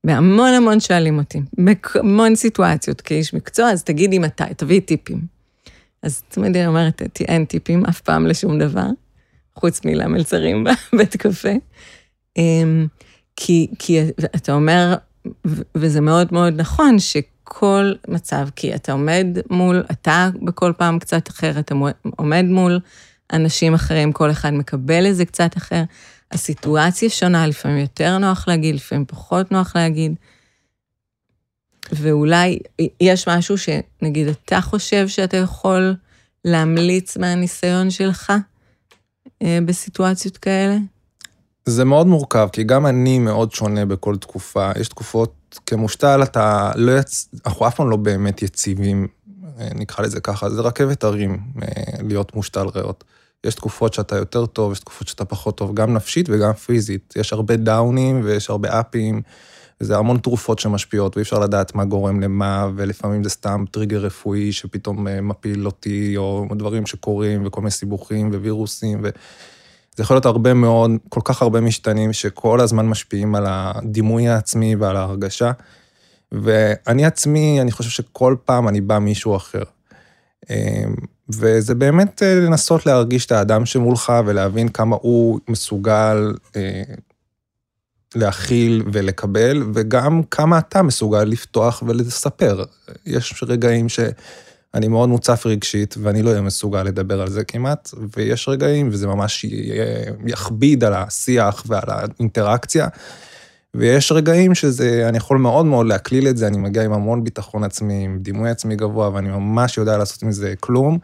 והמון 0.04 0.52
המון 0.52 0.80
שואלים 0.80 1.18
אותי, 1.18 1.40
בהמון 1.52 2.36
סיטואציות 2.36 3.00
כאיש 3.00 3.34
מקצוע, 3.34 3.70
אז 3.70 3.84
תגידי 3.84 4.18
מתי, 4.18 4.54
תביאי 4.56 4.80
טיפים. 4.80 5.26
אז 6.02 6.22
תמיד 6.28 6.56
אני 6.56 6.66
אומרת, 6.66 7.02
אין 7.20 7.44
טיפים 7.44 7.84
אף 7.86 8.00
פעם 8.00 8.26
לשום 8.26 8.58
דבר, 8.58 8.86
חוץ 9.54 9.84
מלמלצרים 9.84 10.64
בבית 10.92 11.16
קפה. 11.16 11.52
אמ, 12.36 12.86
כי, 13.36 13.66
כי 13.78 14.00
אתה 14.36 14.52
אומר, 14.52 14.94
וזה 15.74 16.00
מאוד 16.00 16.28
מאוד 16.32 16.60
נכון, 16.60 16.98
שכל 16.98 17.92
מצב, 18.08 18.48
כי 18.56 18.74
אתה 18.74 18.92
עומד 18.92 19.26
מול, 19.50 19.84
אתה 19.90 20.28
בכל 20.42 20.72
פעם 20.76 20.98
קצת 20.98 21.28
אחר, 21.28 21.58
אתה 21.58 21.74
עומד 22.16 22.44
מול 22.44 22.80
אנשים 23.32 23.74
אחרים, 23.74 24.12
כל 24.12 24.30
אחד 24.30 24.50
מקבל 24.50 25.06
איזה 25.06 25.24
קצת 25.24 25.56
אחר. 25.56 25.82
הסיטואציה 26.30 27.10
שונה, 27.10 27.46
לפעמים 27.46 27.78
יותר 27.78 28.18
נוח 28.18 28.48
להגיד, 28.48 28.74
לפעמים 28.74 29.04
פחות 29.06 29.52
נוח 29.52 29.76
להגיד. 29.76 30.14
ואולי 31.92 32.58
יש 33.00 33.28
משהו 33.28 33.56
שנגיד 33.58 34.28
אתה 34.28 34.60
חושב 34.60 35.08
שאתה 35.08 35.36
יכול 35.36 35.94
להמליץ 36.44 37.16
מהניסיון 37.16 37.90
שלך 37.90 38.32
אה, 39.42 39.58
בסיטואציות 39.66 40.36
כאלה? 40.36 40.76
זה 41.70 41.84
מאוד 41.84 42.06
מורכב, 42.06 42.48
כי 42.52 42.64
גם 42.64 42.86
אני 42.86 43.18
מאוד 43.18 43.52
שונה 43.52 43.86
בכל 43.86 44.16
תקופה. 44.16 44.70
יש 44.80 44.88
תקופות, 44.88 45.60
כמושתל 45.66 46.22
אתה 46.22 46.72
לא 46.74 46.98
יצ... 46.98 47.28
אנחנו 47.46 47.66
אף 47.68 47.74
פעם 47.74 47.90
לא 47.90 47.96
באמת 47.96 48.42
יציבים, 48.42 49.06
אה, 49.60 49.68
נקרא 49.74 50.04
לזה 50.04 50.20
ככה, 50.20 50.50
זה 50.50 50.60
רכבת 50.60 51.04
הרים 51.04 51.38
אה, 51.62 51.68
להיות 52.02 52.36
מושתל 52.36 52.66
ריאות. 52.74 53.04
יש 53.44 53.54
תקופות 53.54 53.94
שאתה 53.94 54.16
יותר 54.16 54.46
טוב, 54.46 54.72
יש 54.72 54.80
תקופות 54.80 55.08
שאתה 55.08 55.24
פחות 55.24 55.56
טוב, 55.56 55.74
גם 55.74 55.94
נפשית 55.94 56.28
וגם 56.30 56.52
פיזית. 56.52 57.14
יש 57.16 57.32
הרבה 57.32 57.56
דאונים 57.56 58.20
ויש 58.24 58.50
הרבה 58.50 58.80
אפים, 58.80 59.22
וזה 59.80 59.96
המון 59.96 60.18
תרופות 60.18 60.58
שמשפיעות, 60.58 61.16
ואי 61.16 61.22
אפשר 61.22 61.38
לדעת 61.38 61.74
מה 61.74 61.84
גורם 61.84 62.20
למה, 62.20 62.68
ולפעמים 62.76 63.24
זה 63.24 63.30
סתם 63.30 63.64
טריגר 63.70 63.98
רפואי 63.98 64.52
שפתאום 64.52 65.08
אה, 65.08 65.20
מפיל 65.20 65.66
אותי, 65.66 66.16
או 66.16 66.46
דברים 66.56 66.86
שקורים, 66.86 67.46
וכל 67.46 67.60
מיני 67.60 67.70
סיבוכים 67.70 68.28
ווירוסים, 68.28 69.00
ו... 69.02 69.08
זה 69.96 70.02
יכול 70.02 70.16
להיות 70.16 70.26
הרבה 70.26 70.54
מאוד, 70.54 70.90
כל 71.08 71.20
כך 71.24 71.42
הרבה 71.42 71.60
משתנים 71.60 72.12
שכל 72.12 72.60
הזמן 72.60 72.86
משפיעים 72.86 73.34
על 73.34 73.44
הדימוי 73.48 74.28
העצמי 74.28 74.74
ועל 74.74 74.96
ההרגשה. 74.96 75.52
ואני 76.32 77.04
עצמי, 77.04 77.60
אני 77.60 77.72
חושב 77.72 77.90
שכל 77.90 78.36
פעם 78.44 78.68
אני 78.68 78.80
בא 78.80 78.98
מישהו 78.98 79.36
אחר. 79.36 79.62
אמ, 80.50 80.94
וזה 81.28 81.74
באמת 81.74 82.22
אה, 82.22 82.34
לנסות 82.34 82.86
להרגיש 82.86 83.26
את 83.26 83.32
האדם 83.32 83.66
שמולך 83.66 84.12
ולהבין 84.26 84.68
כמה 84.68 84.96
הוא 85.00 85.40
מסוגל 85.48 86.34
אה, 86.56 86.82
להכיל 88.14 88.82
ולקבל, 88.92 89.62
וגם 89.74 90.22
כמה 90.22 90.58
אתה 90.58 90.82
מסוגל 90.82 91.24
לפתוח 91.24 91.82
ולספר. 91.86 92.64
יש 93.06 93.44
רגעים 93.46 93.88
ש... 93.88 94.00
אני 94.74 94.88
מאוד 94.88 95.08
מוצף 95.08 95.46
רגשית, 95.46 95.94
ואני 96.02 96.22
לא 96.22 96.30
אהיה 96.30 96.40
מסוגל 96.40 96.82
לדבר 96.82 97.20
על 97.20 97.30
זה 97.30 97.44
כמעט, 97.44 97.90
ויש 98.16 98.48
רגעים, 98.48 98.88
וזה 98.92 99.06
ממש 99.06 99.46
יכביד 100.26 100.84
על 100.84 100.94
השיח 100.94 101.64
ועל 101.66 101.84
האינטראקציה, 101.86 102.88
ויש 103.74 104.12
רגעים 104.12 104.54
שזה, 104.54 105.08
אני 105.08 105.16
יכול 105.16 105.38
מאוד 105.38 105.66
מאוד 105.66 105.86
להקליל 105.86 106.28
את 106.28 106.36
זה, 106.36 106.46
אני 106.46 106.58
מגיע 106.58 106.84
עם 106.84 106.92
המון 106.92 107.24
ביטחון 107.24 107.64
עצמי, 107.64 108.04
עם 108.04 108.18
דימוי 108.18 108.50
עצמי 108.50 108.76
גבוה, 108.76 109.14
ואני 109.14 109.28
ממש 109.28 109.78
יודע 109.78 109.98
לעשות 109.98 110.22
עם 110.22 110.32
זה 110.32 110.54
כלום. 110.60 110.98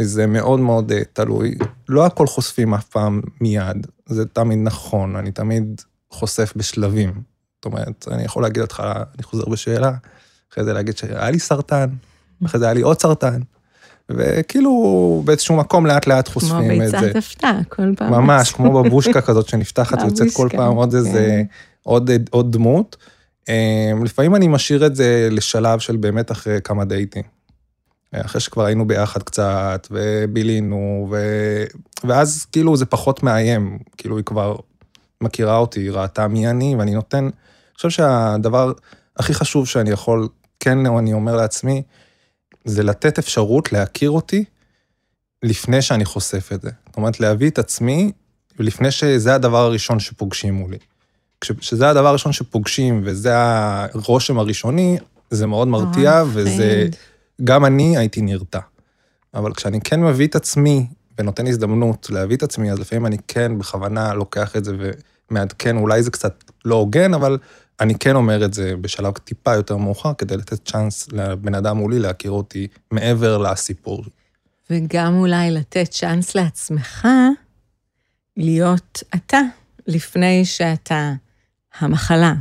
זה 0.00 0.26
מאוד 0.26 0.60
מאוד 0.60 0.92
uh, 0.92 0.94
תלוי. 1.12 1.54
לא 1.88 2.06
הכל 2.06 2.26
חושפים 2.26 2.74
אף 2.74 2.84
פעם 2.84 3.20
מיד, 3.40 3.86
זה 4.06 4.26
תמיד 4.26 4.58
נכון, 4.62 5.16
אני 5.16 5.32
תמיד 5.32 5.82
חושף 6.10 6.52
בשלבים. 6.56 7.12
זאת 7.56 7.64
אומרת, 7.64 8.08
אני 8.10 8.24
יכול 8.24 8.42
להגיד 8.42 8.62
אותך, 8.62 8.82
אני 9.14 9.22
חוזר 9.22 9.44
בשאלה, 9.44 9.92
אחרי 10.52 10.64
זה 10.64 10.72
להגיד 10.72 10.96
שהיה 10.96 11.30
לי 11.30 11.38
סרטן, 11.38 11.88
אחרי 12.46 12.60
זה 12.60 12.64
היה 12.64 12.74
לי 12.74 12.80
עוד 12.80 13.00
סרטן. 13.00 13.40
וכאילו 14.10 15.22
באיזשהו 15.24 15.56
מקום 15.56 15.86
לאט 15.86 16.06
לאט 16.06 16.28
חושפים 16.28 16.82
את 16.82 16.88
זה. 16.88 16.96
כמו 16.96 17.06
ביצת 17.06 17.16
הפתעה, 17.16 17.60
כל 17.68 17.94
פעם. 17.96 18.12
ממש, 18.12 18.52
כמו 18.52 18.82
בבושקה 18.82 19.20
כזאת 19.28 19.48
שנפתחת 19.48 20.02
ויוצאת 20.02 20.28
כל 20.32 20.48
פעם 20.52 20.76
עוד 20.76 20.94
איזה, 20.94 21.26
כן. 21.28 21.42
עוד, 21.82 22.10
עוד 22.30 22.52
דמות. 22.52 22.96
אמ, 23.48 24.04
לפעמים 24.04 24.34
אני 24.34 24.48
משאיר 24.48 24.86
את 24.86 24.96
זה 24.96 25.28
לשלב 25.30 25.78
של 25.78 25.96
באמת 25.96 26.30
אחרי 26.32 26.58
כמה 26.64 26.84
דייטים. 26.84 27.22
אחרי 28.14 28.40
שכבר 28.40 28.64
היינו 28.64 28.86
ביחד 28.86 29.22
קצת, 29.22 29.88
ובילינו, 29.90 31.08
ו... 31.10 31.16
ואז 32.04 32.46
כאילו 32.52 32.76
זה 32.76 32.86
פחות 32.86 33.22
מאיים, 33.22 33.78
כאילו 33.96 34.16
היא 34.16 34.24
כבר 34.24 34.56
מכירה 35.20 35.56
אותי, 35.56 35.80
היא 35.80 35.90
ראתה 35.90 36.28
מי 36.28 36.48
אני, 36.48 36.76
ואני 36.78 36.94
נותן, 36.94 37.24
אני 37.24 37.32
חושב 37.76 37.90
שהדבר 37.90 38.72
הכי 39.16 39.34
חשוב 39.34 39.66
שאני 39.66 39.90
יכול, 39.90 40.28
כן, 40.60 40.86
אני 40.86 41.12
אומר 41.12 41.36
לעצמי, 41.36 41.82
זה 42.64 42.82
לתת 42.82 43.18
אפשרות 43.18 43.72
להכיר 43.72 44.10
אותי 44.10 44.44
לפני 45.42 45.82
שאני 45.82 46.04
חושף 46.04 46.50
את 46.54 46.62
זה. 46.62 46.70
זאת 46.86 46.96
אומרת, 46.96 47.20
להביא 47.20 47.50
את 47.50 47.58
עצמי 47.58 48.12
לפני 48.58 48.90
שזה 48.90 49.34
הדבר 49.34 49.64
הראשון 49.64 50.00
שפוגשים 50.00 50.54
מולי. 50.54 50.78
כשזה 51.40 51.88
הדבר 51.88 52.08
הראשון 52.08 52.32
שפוגשים 52.32 53.02
וזה 53.04 53.32
הרושם 53.34 54.38
הראשוני, 54.38 54.98
זה 55.30 55.46
מאוד 55.46 55.68
מרתיע, 55.68 56.24
וזה... 56.32 56.88
גם 57.44 57.64
אני 57.64 57.96
הייתי 57.96 58.22
נרתע. 58.22 58.58
אבל 59.34 59.54
כשאני 59.54 59.80
כן 59.80 60.00
מביא 60.00 60.26
את 60.26 60.36
עצמי 60.36 60.86
ונותן 61.18 61.46
הזדמנות 61.46 62.10
להביא 62.10 62.36
את 62.36 62.42
עצמי, 62.42 62.72
אז 62.72 62.78
לפעמים 62.78 63.06
אני 63.06 63.16
כן 63.28 63.58
בכוונה 63.58 64.14
לוקח 64.14 64.56
את 64.56 64.64
זה 64.64 64.72
ומעדכן, 65.30 65.76
אולי 65.76 66.02
זה 66.02 66.10
קצת 66.10 66.44
לא 66.64 66.74
הוגן, 66.74 67.14
אבל 67.14 67.38
אני 67.80 67.94
כן 67.94 68.16
אומר 68.16 68.44
את 68.44 68.54
זה 68.54 68.76
בשלב 68.80 69.12
טיפה 69.12 69.54
יותר 69.54 69.76
מאוחר, 69.76 70.14
כדי 70.14 70.36
לתת 70.36 70.68
צ'אנס 70.68 71.08
לבן 71.12 71.54
אדם 71.54 71.76
מולי 71.76 71.98
להכיר 71.98 72.30
אותי 72.30 72.68
מעבר 72.90 73.38
לסיפור. 73.38 74.04
וגם 74.70 75.16
אולי 75.18 75.50
לתת 75.50 75.88
צ'אנס 75.90 76.34
לעצמך 76.34 77.08
להיות 78.36 79.02
אתה, 79.14 79.40
לפני 79.86 80.44
שאתה 80.44 81.12
המחלה, 81.78 82.34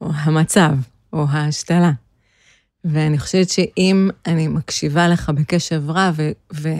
או 0.00 0.10
המצב, 0.14 0.72
או 1.12 1.24
ההשתלה. 1.28 1.92
ואני 2.84 3.18
חושבת 3.18 3.50
שאם 3.50 4.10
אני 4.26 4.48
מקשיבה 4.48 5.08
לך 5.08 5.30
בקשב 5.30 5.82
רב 5.90 6.20
ו- 6.52 6.70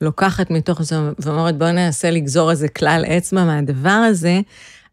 ולוקחת 0.00 0.50
מתוך 0.50 0.82
זה 0.82 0.96
ואומרת, 1.18 1.58
בוא 1.58 1.70
ננסה 1.70 2.10
לגזור 2.10 2.50
איזה 2.50 2.68
כלל 2.68 3.04
אצבע 3.04 3.44
מהדבר 3.44 3.90
הזה, 3.90 4.40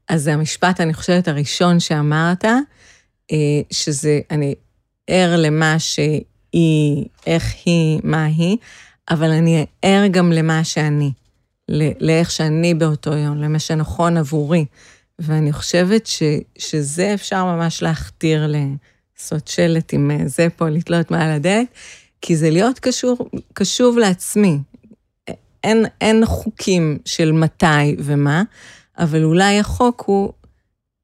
אז 0.09 0.23
זה 0.23 0.33
המשפט, 0.33 0.81
אני 0.81 0.93
חושבת, 0.93 1.27
הראשון 1.27 1.79
שאמרת, 1.79 2.45
אה, 3.31 3.61
שזה, 3.71 4.19
אני 4.31 4.55
ער 5.07 5.35
למה 5.37 5.79
שהיא, 5.79 7.05
איך 7.27 7.53
היא, 7.65 7.99
מה 8.03 8.25
היא, 8.25 8.57
אבל 9.09 9.31
אני 9.31 9.65
ער 9.81 10.07
גם 10.07 10.31
למה 10.31 10.63
שאני, 10.63 11.11
לאיך 11.99 12.31
שאני 12.31 12.73
באותו 12.73 13.13
יום, 13.13 13.37
למה 13.37 13.59
שנכון 13.59 14.17
עבורי. 14.17 14.65
ואני 15.19 15.53
חושבת 15.53 16.05
ש, 16.05 16.23
שזה 16.57 17.13
אפשר 17.13 17.45
ממש 17.45 17.81
להכתיר 17.81 18.47
לעשות 18.47 19.47
שלט 19.47 19.93
עם 19.93 20.11
אה, 20.11 20.27
זה 20.27 20.47
פה, 20.55 20.69
לתלות 20.69 21.11
מעל 21.11 21.31
הדלת, 21.31 21.67
כי 22.21 22.35
זה 22.35 22.49
להיות 22.49 22.79
קשור, 22.79 23.29
קשוב 23.53 23.97
לעצמי. 23.97 24.57
אין, 25.63 25.85
אין 26.01 26.25
חוקים 26.25 26.97
של 27.05 27.31
מתי 27.31 27.95
ומה, 27.99 28.43
אבל 28.97 29.23
אולי 29.23 29.59
החוק 29.59 30.03
הוא 30.05 30.33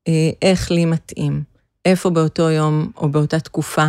אה, 0.07 0.29
איך 0.41 0.71
לי 0.71 0.85
מתאים. 0.85 1.43
איפה 1.85 2.09
באותו 2.09 2.49
יום 2.49 2.91
או 2.97 3.09
באותה 3.09 3.39
תקופה 3.39 3.87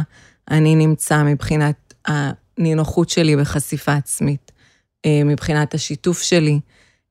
אני 0.50 0.74
נמצא 0.74 1.22
מבחינת 1.22 1.94
הנינוחות 2.06 3.08
שלי 3.08 3.36
בחשיפה 3.36 3.92
עצמית, 3.92 4.52
אה, 5.06 5.20
מבחינת 5.24 5.74
השיתוף 5.74 6.22
שלי 6.22 6.60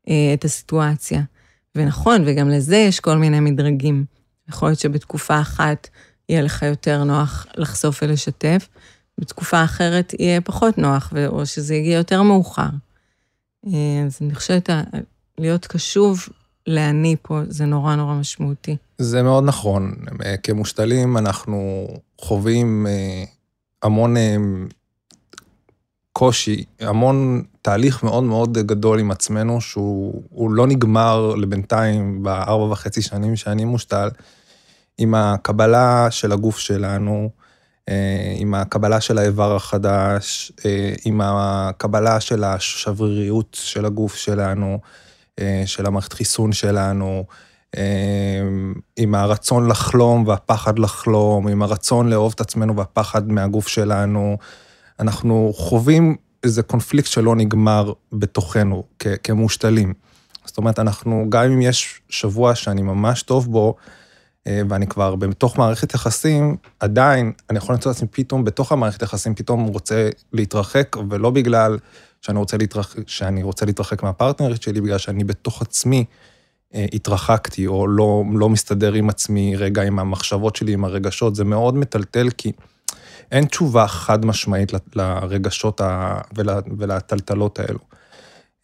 אה, 0.10 0.32
את 0.34 0.46
הסיטואציה. 0.46 1.22
ונכון, 1.76 2.24
וגם 2.26 2.50
לזה 2.50 2.76
יש 2.76 3.00
כל 3.00 3.18
מיני 3.18 3.40
מדרגים. 3.40 4.06
יכול 4.50 4.70
להיות 4.70 4.80
שבתקופה 4.80 5.42
אחת 5.42 5.88
יהיה 6.30 6.42
לך 6.42 6.62
יותר 6.62 7.04
נוח 7.04 7.46
לחשוף 7.58 8.00
ולשתף, 8.04 8.68
בתקופה 9.18 9.64
אחרת 9.64 10.14
יהיה 10.20 10.42
פחות 10.42 10.78
נוח, 10.78 11.14
או 11.28 11.46
שזה 11.46 11.76
יגיע 11.76 11.98
יותר 11.98 12.22
מאוחר. 12.22 12.70
אה, 13.68 14.04
אז 14.06 14.18
אני 14.22 14.36
חושבת, 14.36 14.70
להיות 15.38 15.68
קשוב 15.68 16.28
לאני 16.72 17.16
פה, 17.22 17.40
זה 17.48 17.66
נורא 17.66 17.96
נורא 17.96 18.14
משמעותי. 18.14 18.78
זה 18.98 19.24
מאוד 19.24 19.44
נכון. 19.44 19.96
אה, 20.26 20.38
כמושתלים 20.38 21.18
אנחנו 21.18 21.88
חווים 22.18 22.88
אה, 22.88 23.24
המון 23.84 24.16
קושי, 26.14 26.64
המון 26.80 27.44
תהליך 27.62 28.04
מאוד 28.04 28.24
מאוד 28.24 28.58
גדול 28.58 29.00
עם 29.00 29.12
עצמנו, 29.12 29.62
שהוא 29.62 30.52
לא 30.52 30.68
נגמר 30.68 31.36
לבינתיים 31.36 32.24
בארבע 32.24 32.64
וחצי 32.64 33.02
שנים 33.02 33.36
שאני 33.36 33.66
מושתל, 33.66 34.10
עם 34.98 35.16
הקבלה 35.16 36.08
של 36.12 36.32
הגוף 36.32 36.58
שלנו, 36.60 37.30
אה, 37.90 38.34
עם 38.36 38.54
הקבלה 38.54 39.02
של 39.02 39.18
האיבר 39.18 39.56
החדש, 39.56 40.52
אה, 40.66 40.94
עם 41.06 41.22
הקבלה 41.24 42.20
של 42.20 42.44
השבריריות 42.44 43.58
של 43.62 43.86
הגוף 43.86 44.16
שלנו, 44.16 44.74
אה, 44.74 45.11
של 45.66 45.86
המערכת 45.86 46.14
חיסון 46.14 46.52
שלנו, 46.52 47.26
עם 48.98 49.16
הרצון 49.16 49.68
לחלום 49.68 50.28
והפחד 50.28 50.80
לחלום, 50.80 51.48
עם 51.48 51.62
הרצון 51.62 52.10
לאהוב 52.10 52.34
את 52.36 52.42
עצמנו 52.42 52.76
והפחד 52.76 53.32
מהגוף 53.32 53.68
שלנו. 53.68 54.38
אנחנו 55.00 55.52
חווים 55.56 56.16
איזה 56.44 56.64
קונפליקט 56.64 57.08
שלא 57.08 57.36
נגמר 57.36 57.94
בתוכנו 58.14 58.84
כמושתלים. 59.24 59.94
זאת 60.46 60.58
אומרת, 60.58 60.80
אנחנו, 60.80 61.26
גם 61.30 61.44
אם 61.44 61.62
יש 61.62 62.02
שבוע 62.10 62.56
שאני 62.56 62.82
ממש 62.82 63.24
טוב 63.24 63.52
בו, 63.52 63.76
אה, 64.48 64.62
ואני 64.70 64.88
כבר 64.88 65.16
בתוך 65.16 65.58
מערכת 65.58 65.94
יחסים, 65.94 66.58
עדיין 66.80 67.32
אני 67.50 67.58
יכול 67.58 67.76
למצוא 67.76 67.92
את 67.92 67.96
עצמי 67.96 68.08
פתאום 68.12 68.44
בתוך 68.44 68.72
המערכת 68.72 69.02
יחסים, 69.02 69.36
פתאום 69.36 69.64
רוצה 69.68 70.10
להתרחק, 70.34 70.96
ולא 71.10 71.30
בגלל 71.30 71.78
שאני 72.22 72.40
רוצה 72.40 72.58
להתרחק, 72.58 73.08
שאני 73.08 73.44
רוצה 73.44 73.66
להתרחק 73.66 74.04
מהפרטנרית 74.04 74.62
שלי, 74.62 74.82
בגלל 74.82 74.98
שאני 74.98 75.24
בתוך 75.24 75.62
עצמי 75.62 76.06
אה, 76.74 76.86
התרחקתי, 76.94 77.68
או 77.68 77.88
לא, 77.88 78.24
לא 78.34 78.50
מסתדר 78.50 78.94
עם 78.94 79.10
עצמי 79.10 79.56
רגע 79.56 79.82
עם 79.82 80.00
המחשבות 80.00 80.56
שלי, 80.56 80.74
עם 80.74 80.86
הרגשות, 80.86 81.36
זה 81.36 81.44
מאוד 81.44 81.76
מטלטל, 81.76 82.30
כי 82.30 82.52
אין 83.32 83.46
תשובה 83.46 83.88
חד 83.88 84.26
משמעית 84.26 84.72
לרגשות 84.96 85.82
ולטלטלות 86.78 87.60
האלו. 87.60 87.80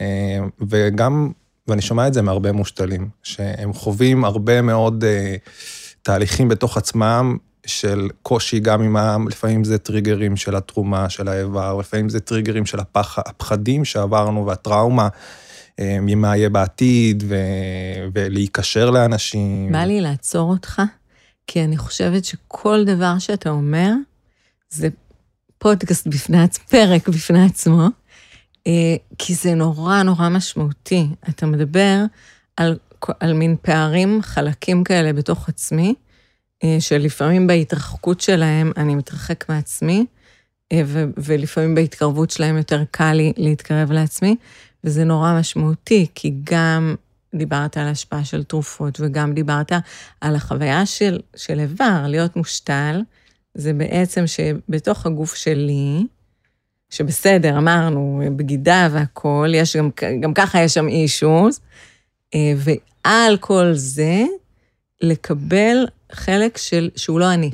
אה, 0.01 0.39
וגם 0.67 1.31
ואני 1.67 1.81
שומע 1.81 2.07
את 2.07 2.13
זה 2.13 2.21
מהרבה 2.21 2.51
מושתלים, 2.51 3.09
שהם 3.23 3.73
חווים 3.73 4.25
הרבה 4.25 4.61
מאוד 4.61 5.03
uh, 5.03 5.49
תהליכים 6.01 6.49
בתוך 6.49 6.77
עצמם 6.77 7.37
של 7.67 8.09
קושי 8.24 8.59
גם 8.59 8.81
עם 8.81 8.97
ה... 8.97 9.17
לפעמים 9.29 9.63
זה 9.63 9.77
טריגרים 9.77 10.38
של 10.38 10.55
התרומה, 10.55 11.09
של 11.09 11.27
האיבר, 11.27 11.77
לפעמים 11.77 12.09
זה 12.09 12.19
טריגרים 12.19 12.65
של 12.65 12.79
הפח, 12.79 13.19
הפחדים 13.19 13.86
שעברנו 13.86 14.45
והטראומה. 14.45 15.08
אה, 15.80 15.97
ממה 16.01 16.38
יהיה 16.38 16.49
בעתיד, 16.49 17.23
ו... 17.27 17.36
ולהיקשר 18.13 18.89
לאנשים. 18.89 19.71
בא 19.71 19.84
לי 19.84 20.01
לעצור 20.01 20.49
אותך, 20.49 20.82
כי 21.47 21.63
אני 21.63 21.77
חושבת 21.77 22.25
שכל 22.25 22.84
דבר 22.86 23.19
שאתה 23.19 23.49
אומר, 23.49 23.91
זה 24.69 24.89
פודקאסט 25.58 26.08
בפני 26.08 26.43
עצמו, 26.43 26.65
פרק 26.69 27.10
בפני 27.10 27.45
עצמו, 27.45 27.88
אה, 28.67 28.95
כי 29.17 29.34
זה 29.36 29.56
נורא 29.56 30.03
נורא 30.03 30.30
משמעותי. 30.30 31.08
אתה 31.30 31.45
מדבר 31.45 32.03
על, 32.58 32.77
על 33.19 33.34
מין 33.34 33.56
פערים, 33.62 34.19
חלקים 34.21 34.84
כאלה 34.84 35.13
בתוך 35.13 35.49
עצמי, 35.49 35.93
שלפעמים 36.80 37.48
בהתרחקות 37.48 38.22
שלהם 38.22 38.72
אני 38.78 38.96
מתרחק 38.96 39.50
מעצמי, 39.50 40.06
אה, 40.72 40.82
ו, 40.86 41.04
ולפעמים 41.17 41.76
בהתקרבות 41.76 42.30
שלהם 42.32 42.58
יותר 42.58 42.84
קל 42.91 43.13
לי 43.13 43.34
להתקרב 43.38 43.91
לעצמי, 43.91 44.36
וזה 44.84 45.04
נורא 45.04 45.39
משמעותי, 45.39 46.08
כי 46.15 46.34
גם 46.43 46.96
דיברת 47.36 47.78
על 47.78 47.88
השפעה 47.88 48.26
של 48.26 48.43
תרופות, 48.43 49.00
וגם 49.02 49.34
דיברת 49.34 49.72
על 50.22 50.36
החוויה 50.36 50.86
של, 50.86 51.20
של 51.36 51.60
איבר, 51.60 52.06
להיות 52.08 52.36
מושתל, 52.36 53.02
זה 53.54 53.74
בעצם 53.74 54.28
שבתוך 54.28 55.06
הגוף 55.06 55.36
שלי, 55.36 56.06
שבסדר, 56.89 57.58
אמרנו, 57.58 58.22
בגידה 58.36 58.88
והכול, 58.91 59.56
יש 59.56 59.76
גם, 59.76 59.89
גם 60.22 60.34
ככה 60.34 60.62
יש 60.62 60.74
שם 60.74 60.88
אישוז, 60.88 61.60
אה, 62.36 62.54
ועל 62.56 63.38
כל 63.38 63.72
זה, 63.74 64.26
לקבל 65.02 65.86
חלק 66.12 66.58
של, 66.58 66.89
שהוא 66.96 67.20
לא 67.20 67.34
אני. 67.34 67.52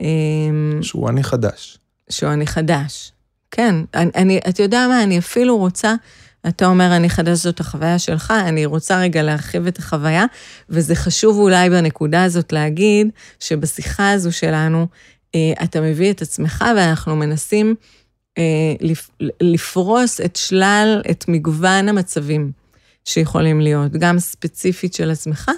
אמ, 0.00 0.78
שהוא 0.82 1.08
אני 1.08 1.22
חדש. 1.22 1.78
שהוא 2.10 2.32
אני 2.32 2.46
חדש. 2.46 3.12
כן, 3.50 3.74
אני, 3.94 4.10
אני, 4.14 4.40
אתה 4.48 4.62
יודע 4.62 4.86
מה, 4.88 5.02
אני 5.02 5.18
אפילו 5.18 5.58
רוצה, 5.58 5.94
אתה 6.48 6.66
אומר, 6.66 6.96
אני 6.96 7.10
חדש, 7.10 7.38
זאת 7.38 7.60
החוויה 7.60 7.98
שלך, 7.98 8.30
אני 8.30 8.66
רוצה 8.66 9.00
רגע 9.00 9.22
להרחיב 9.22 9.66
את 9.66 9.78
החוויה, 9.78 10.24
וזה 10.68 10.94
חשוב 10.94 11.38
אולי 11.38 11.70
בנקודה 11.70 12.24
הזאת 12.24 12.52
להגיד 12.52 13.08
שבשיחה 13.40 14.10
הזו 14.10 14.32
שלנו, 14.32 14.86
אה, 15.34 15.52
אתה 15.62 15.80
מביא 15.80 16.10
את 16.10 16.22
עצמך 16.22 16.64
ואנחנו 16.76 17.16
מנסים 17.16 17.74
אה, 18.38 18.74
לפרוס 19.40 20.20
את 20.20 20.36
שלל, 20.36 21.02
את 21.10 21.24
מגוון 21.28 21.88
המצבים 21.88 22.52
שיכולים 23.04 23.60
להיות, 23.60 23.92
גם 23.92 24.18
ספציפית 24.18 24.94
של 24.94 25.10
עצמך 25.10 25.50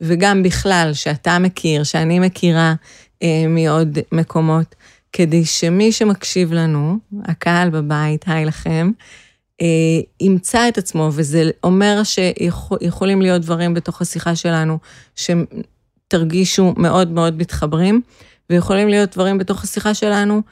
וגם 0.00 0.42
בכלל, 0.42 0.90
שאתה 0.94 1.38
מכיר, 1.38 1.84
שאני 1.84 2.18
מכירה 2.18 2.74
אה, 3.22 3.44
מעוד 3.48 3.98
מקומות, 4.12 4.74
כדי 5.12 5.44
שמי 5.44 5.92
שמקשיב 5.92 6.52
לנו, 6.52 6.98
הקהל 7.24 7.70
בבית, 7.70 8.24
היי 8.26 8.44
לכם, 8.44 8.90
ימצא 10.20 10.68
את 10.68 10.78
עצמו, 10.78 11.10
וזה 11.12 11.50
אומר 11.64 12.02
שיכולים 12.04 13.22
להיות 13.22 13.42
דברים 13.42 13.74
בתוך 13.74 14.02
השיחה 14.02 14.36
שלנו 14.36 14.78
שתרגישו 15.16 16.74
מאוד 16.76 17.10
מאוד 17.10 17.36
מתחברים. 17.36 18.02
ויכולים 18.50 18.88
להיות 18.88 19.10
דברים 19.14 19.38
בתוך 19.38 19.64
השיחה 19.64 19.94
שלנו 19.94 20.42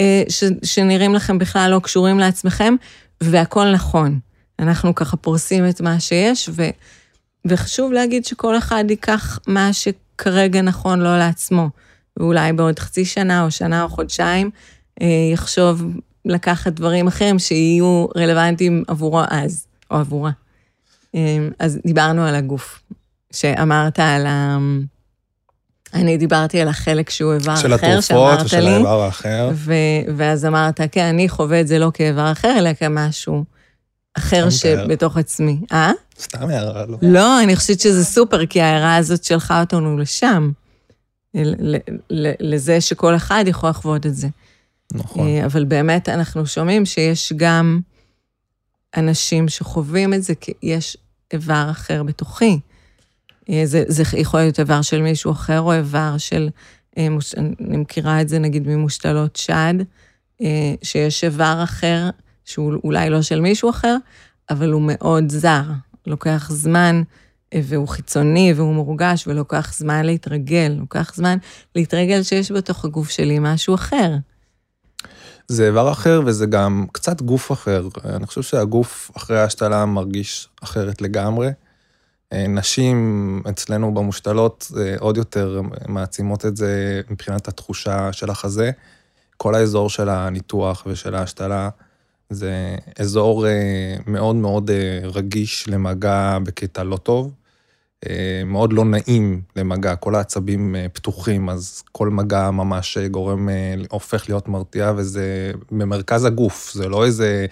אה, 0.00 0.22
ש, 0.28 0.44
שנראים 0.62 1.14
לכם 1.14 1.38
בכלל 1.38 1.70
לא 1.70 1.78
קשורים 1.78 2.18
לעצמכם, 2.18 2.74
והכל 3.20 3.72
נכון. 3.72 4.18
אנחנו 4.58 4.94
ככה 4.94 5.16
פורסים 5.16 5.68
את 5.68 5.80
מה 5.80 6.00
שיש, 6.00 6.50
ו, 6.52 6.62
וחשוב 7.44 7.92
להגיד 7.92 8.24
שכל 8.24 8.58
אחד 8.58 8.84
ייקח 8.88 9.38
מה 9.46 9.70
שכרגע 9.72 10.62
נכון 10.62 11.00
לו 11.00 11.16
לעצמו, 11.16 11.68
ואולי 12.16 12.52
בעוד 12.52 12.78
חצי 12.78 13.04
שנה 13.04 13.44
או 13.44 13.50
שנה 13.50 13.82
או 13.82 13.88
חודשיים 13.88 14.50
אה, 15.02 15.06
יחשוב 15.32 15.84
לקחת 16.24 16.72
דברים 16.72 17.06
אחרים 17.06 17.38
שיהיו 17.38 18.06
רלוונטיים 18.16 18.84
עבורו 18.88 19.20
אז, 19.30 19.66
או 19.90 19.96
עבורה. 19.96 20.30
אה, 21.14 21.48
אז 21.58 21.78
דיברנו 21.86 22.24
על 22.24 22.34
הגוף, 22.34 22.82
שאמרת 23.32 23.98
על 23.98 24.26
ה... 24.26 24.58
אני 25.94 26.16
דיברתי 26.16 26.60
על 26.60 26.68
החלק 26.68 27.10
שהוא 27.10 27.32
איבר 27.32 27.54
אחר, 27.54 27.60
שאמרת 27.60 27.82
לי. 27.82 28.02
של 28.02 28.14
התרופות 28.14 28.46
ושל 28.46 28.66
האיבר 28.66 29.02
האחר. 29.02 29.50
ו- 29.54 29.72
ואז 30.16 30.44
אמרת, 30.44 30.80
כן, 30.92 31.04
אני 31.04 31.28
חווה 31.28 31.60
את 31.60 31.66
זה 31.66 31.78
לא 31.78 31.90
כאיבר 31.94 32.32
אחר, 32.32 32.54
אלא 32.58 32.74
כמשהו 32.74 33.44
אחר 34.14 34.50
שבתוך 34.50 35.16
עצמי. 35.16 35.60
אה? 35.72 35.92
סתם 36.20 36.48
הערה, 36.48 36.86
לא. 36.86 36.98
לא, 37.02 37.42
אני 37.42 37.56
חושבת 37.56 37.80
שזה 37.80 38.04
סופר, 38.04 38.46
כי 38.46 38.60
ההערה 38.60 38.96
הזאת 38.96 39.24
שלחה 39.24 39.60
אותנו 39.60 39.98
לשם. 39.98 40.50
לזה 42.40 42.80
שכל 42.80 43.16
אחד 43.16 43.44
יכול 43.46 43.70
לחוות 43.70 44.06
את 44.06 44.14
זה. 44.14 44.28
נכון. 44.94 45.26
אה, 45.26 45.44
אבל 45.44 45.64
באמת 45.64 46.08
אנחנו 46.08 46.46
שומעים 46.46 46.86
שיש 46.86 47.32
גם 47.36 47.80
אנשים 48.96 49.48
שחווים 49.48 50.14
את 50.14 50.22
זה, 50.22 50.34
כי 50.34 50.52
יש 50.62 50.96
איבר 51.32 51.66
אחר 51.70 52.02
בתוכי. 52.02 52.60
אה, 53.50 53.62
זה, 53.64 53.84
זה 53.88 54.02
יכול 54.16 54.40
להיות 54.40 54.60
איבר 54.60 54.82
של 54.82 55.02
מישהו 55.02 55.32
אחר 55.32 55.60
או 55.60 55.72
איבר 55.72 56.18
של, 56.18 56.48
אה, 56.98 57.08
אני 57.38 57.76
מכירה 57.76 58.20
את 58.20 58.28
זה 58.28 58.38
נגיד 58.38 58.68
ממושתלות 58.68 59.36
שד, 59.36 59.74
שיש 60.82 61.24
איבר 61.24 61.60
אחר 61.64 62.10
שהוא 62.44 62.72
אולי 62.84 63.10
לא 63.10 63.22
של 63.22 63.40
מישהו 63.40 63.70
אחר, 63.70 63.96
אבל 64.50 64.72
הוא 64.72 64.82
מאוד 64.84 65.28
זר. 65.28 65.62
לוקח 66.06 66.50
זמן 66.50 67.02
והוא 67.54 67.88
חיצוני 67.88 68.52
והוא 68.56 68.74
מורגש 68.74 69.26
ולוקח 69.26 69.74
זמן 69.74 70.06
להתרגל, 70.06 70.76
לוקח 70.78 71.14
זמן 71.14 71.38
להתרגל 71.74 72.22
שיש 72.22 72.52
בתוך 72.52 72.84
הגוף 72.84 73.10
שלי 73.10 73.38
משהו 73.40 73.74
אחר. 73.74 74.12
זה 75.48 75.66
איבר 75.66 75.92
אחר 75.92 76.20
וזה 76.26 76.46
גם 76.46 76.86
קצת 76.92 77.22
גוף 77.22 77.52
אחר. 77.52 77.88
אני 78.04 78.26
חושב 78.26 78.42
שהגוף 78.42 79.10
אחרי 79.16 79.40
ההשתלה 79.40 79.86
מרגיש 79.86 80.48
אחרת 80.62 81.02
לגמרי. 81.02 81.48
אה, 82.32 82.46
נשים 82.48 83.42
אצלנו 83.48 83.94
במושתלות 83.94 84.72
אה, 84.76 84.94
עוד 84.98 85.16
יותר 85.16 85.60
מעצימות 85.88 86.46
את 86.46 86.56
זה 86.56 87.00
מבחינת 87.10 87.48
התחושה 87.48 88.12
של 88.12 88.30
החזה. 88.30 88.70
כל 89.36 89.54
האזור 89.54 89.90
של 89.90 90.08
הניתוח 90.08 90.82
ושל 90.86 91.14
ההשתלה 91.14 91.68
זה 92.34 92.76
אזור 92.98 93.46
אה, 93.46 93.96
מאוד 94.06 94.36
מאוד 94.36 94.70
רגיש 95.02 95.68
למגע 95.68 96.38
בקטע 96.42 96.82
לא 96.84 96.96
טוב. 96.96 97.32
מאוד 98.46 98.72
לא 98.72 98.84
נעים 98.84 99.42
למגע, 99.56 99.96
כל 99.96 100.14
העצבים 100.14 100.76
פתוחים, 100.92 101.48
אז 101.48 101.82
כל 101.92 102.08
מגע 102.08 102.50
ממש 102.50 102.98
גורם, 102.98 103.48
הופך 103.90 104.28
להיות 104.28 104.48
מרתיע, 104.48 104.92
וזה 104.96 105.52
במרכז 105.70 106.24
הגוף, 106.24 106.72
זה 106.74 106.88
לא 106.88 107.04
איזה 107.04 107.46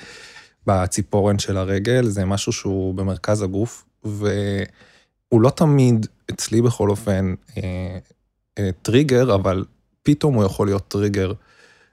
בציפורן 0.66 1.38
של 1.38 1.56
הרגל, 1.56 2.06
זה 2.06 2.24
משהו 2.24 2.52
שהוא 2.52 2.94
במרכז 2.94 3.42
הגוף, 3.42 3.84
והוא 4.04 5.40
לא 5.40 5.50
תמיד, 5.50 6.06
אצלי 6.30 6.62
בכל 6.62 6.90
אופן, 6.90 7.34
אה, 7.56 7.98
אה, 8.58 8.70
טריגר, 8.82 9.34
אבל 9.34 9.64
פתאום 10.02 10.34
הוא 10.34 10.44
יכול 10.44 10.66
להיות 10.66 10.88
טריגר. 10.88 11.32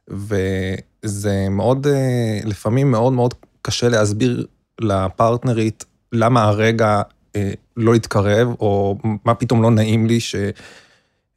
וזה 0.09 1.47
מאוד, 1.49 1.87
אה, 1.87 2.39
לפעמים 2.45 2.91
מאוד 2.91 3.13
מאוד 3.13 3.33
קשה 3.61 3.89
להסביר 3.89 4.45
לפרטנרית 4.81 5.85
למה 6.11 6.43
הרגע 6.43 7.01
אה, 7.35 7.51
לא 7.77 7.95
יתקרב, 7.95 8.47
או 8.59 8.97
מה 9.25 9.35
פתאום 9.35 9.61
לא 9.61 9.71
נעים 9.71 10.05
לי 10.05 10.19
ש... 10.19 10.35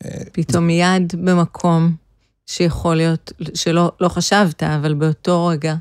אה, 0.05 0.11
פתאום 0.33 0.71
יד 0.71 1.13
במקום 1.25 1.95
שיכול 2.47 2.95
להיות, 2.97 3.33
שלא 3.55 3.93
לא 4.01 4.09
חשבת, 4.09 4.63
אבל 4.63 4.95
באותו 4.95 5.47
רגע 5.47 5.75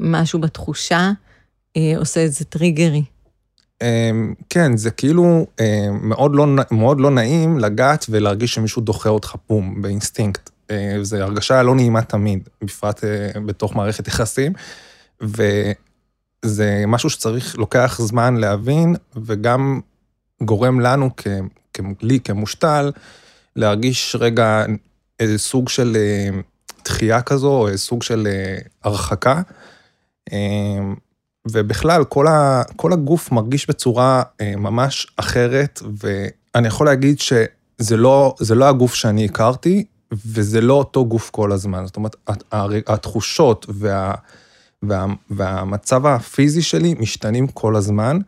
משהו 0.00 0.40
בתחושה 0.40 1.10
עושה 1.96 2.24
את 2.24 2.32
זה 2.32 2.44
טריגרי. 2.44 3.02
אמ, 3.82 4.34
כן, 4.50 4.76
זה 4.76 4.90
כאילו 4.90 5.46
מאוד 6.02 6.34
לא, 6.34 6.46
מאוד 6.70 7.00
לא 7.00 7.10
נעים 7.10 7.58
לגעת 7.58 8.06
ולהרגיש 8.08 8.54
שמישהו 8.54 8.82
דוחה 8.82 9.08
אותך 9.08 9.34
פום, 9.46 9.82
באינסטינקט. 9.82 10.50
אה, 10.72 11.04
זו 11.04 11.16
הרגשה 11.16 11.62
לא 11.62 11.74
נעימה 11.74 12.02
תמיד, 12.02 12.48
בפרט 12.62 13.04
אה, 13.04 13.40
בתוך 13.46 13.76
מערכת 13.76 14.08
יחסים, 14.08 14.52
וזה 15.20 16.84
משהו 16.86 17.10
שצריך, 17.10 17.58
לוקח 17.58 17.98
זמן 18.00 18.36
להבין, 18.36 18.96
וגם 19.16 19.80
גורם 20.42 20.80
לנו, 20.80 21.10
לי 22.02 22.20
כמושתל, 22.20 22.90
להרגיש 23.56 24.16
רגע 24.20 24.64
איזה 25.20 25.38
סוג 25.38 25.68
של 25.68 25.96
אה, 25.96 26.40
דחייה 26.84 27.22
כזו, 27.22 27.52
או 27.52 27.68
איזה 27.68 27.78
סוג 27.78 28.02
של 28.02 28.28
הרחקה. 28.84 29.42
ובכלל, 31.50 32.04
כל, 32.04 32.26
ה, 32.26 32.62
כל 32.76 32.92
הגוף 32.92 33.32
מרגיש 33.32 33.68
בצורה 33.68 34.22
ממש 34.56 35.06
אחרת, 35.16 35.82
ואני 35.98 36.68
יכול 36.68 36.86
להגיד 36.86 37.20
שזה 37.20 37.96
לא, 37.96 38.34
לא 38.56 38.68
הגוף 38.68 38.94
שאני 38.94 39.24
הכרתי, 39.24 39.84
וזה 40.12 40.60
לא 40.60 40.74
אותו 40.74 41.06
גוף 41.06 41.30
כל 41.30 41.52
הזמן. 41.52 41.86
זאת 41.86 41.96
אומרת, 41.96 42.16
התחושות 42.86 43.66
וה, 43.68 44.14
וה, 44.82 45.06
והמצב 45.30 46.06
הפיזי 46.06 46.62
שלי 46.62 46.94
משתנים 46.94 47.48
כל 47.48 47.76
הזמן, 47.76 48.18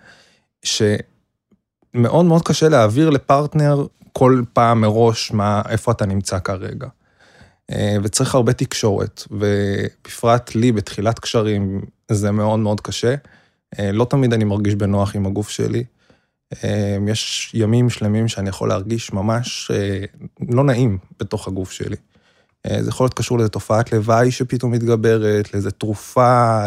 שמאוד 0.63 2.25
מאוד 2.25 2.43
קשה 2.43 2.69
להעביר 2.69 3.11
לפרטנר 3.11 3.87
כל 4.13 4.43
פעם 4.53 4.81
מראש 4.81 5.33
מה, 5.33 5.63
איפה 5.69 5.93
אתה 5.93 6.07
נמצא 6.07 6.39
כרגע. 6.39 6.89
אה, 7.71 7.97
וצריך 8.03 8.35
הרבה 8.35 8.53
תקשורת, 8.53 9.23
ובפרט 9.31 10.55
לי 10.55 10.73
בתחילת 10.73 11.19
קשרים 11.19 11.81
זה 12.11 12.31
מאוד 12.31 12.59
מאוד 12.59 12.81
קשה. 12.81 13.15
אה, 13.79 13.93
לא 13.93 14.05
תמיד 14.05 14.33
אני 14.33 14.45
מרגיש 14.45 14.75
בנוח 14.75 15.17
עם 15.17 15.27
הגוף 15.27 15.49
שלי. 15.49 15.85
אה, 16.65 16.97
יש 17.09 17.51
ימים 17.55 17.91
שלמים 17.91 18.29
שאני 18.29 18.49
יכול 18.49 18.69
להרגיש 18.69 19.13
ממש 19.13 19.71
לא 20.49 20.65
נעים 20.65 20.99
בתוך 21.21 21.49
הגוף 21.49 21.71
שלי. 21.73 21.97
זה 22.81 22.89
יכול 22.89 23.05
להיות 23.05 23.15
קשור 23.15 23.39
לאיזו 23.39 23.51
תופעת 23.51 23.93
לוואי 23.93 24.31
שפתאום 24.31 24.73
מתגברת, 24.73 25.55
לאיזו 25.55 25.71
תרופה, 25.71 26.65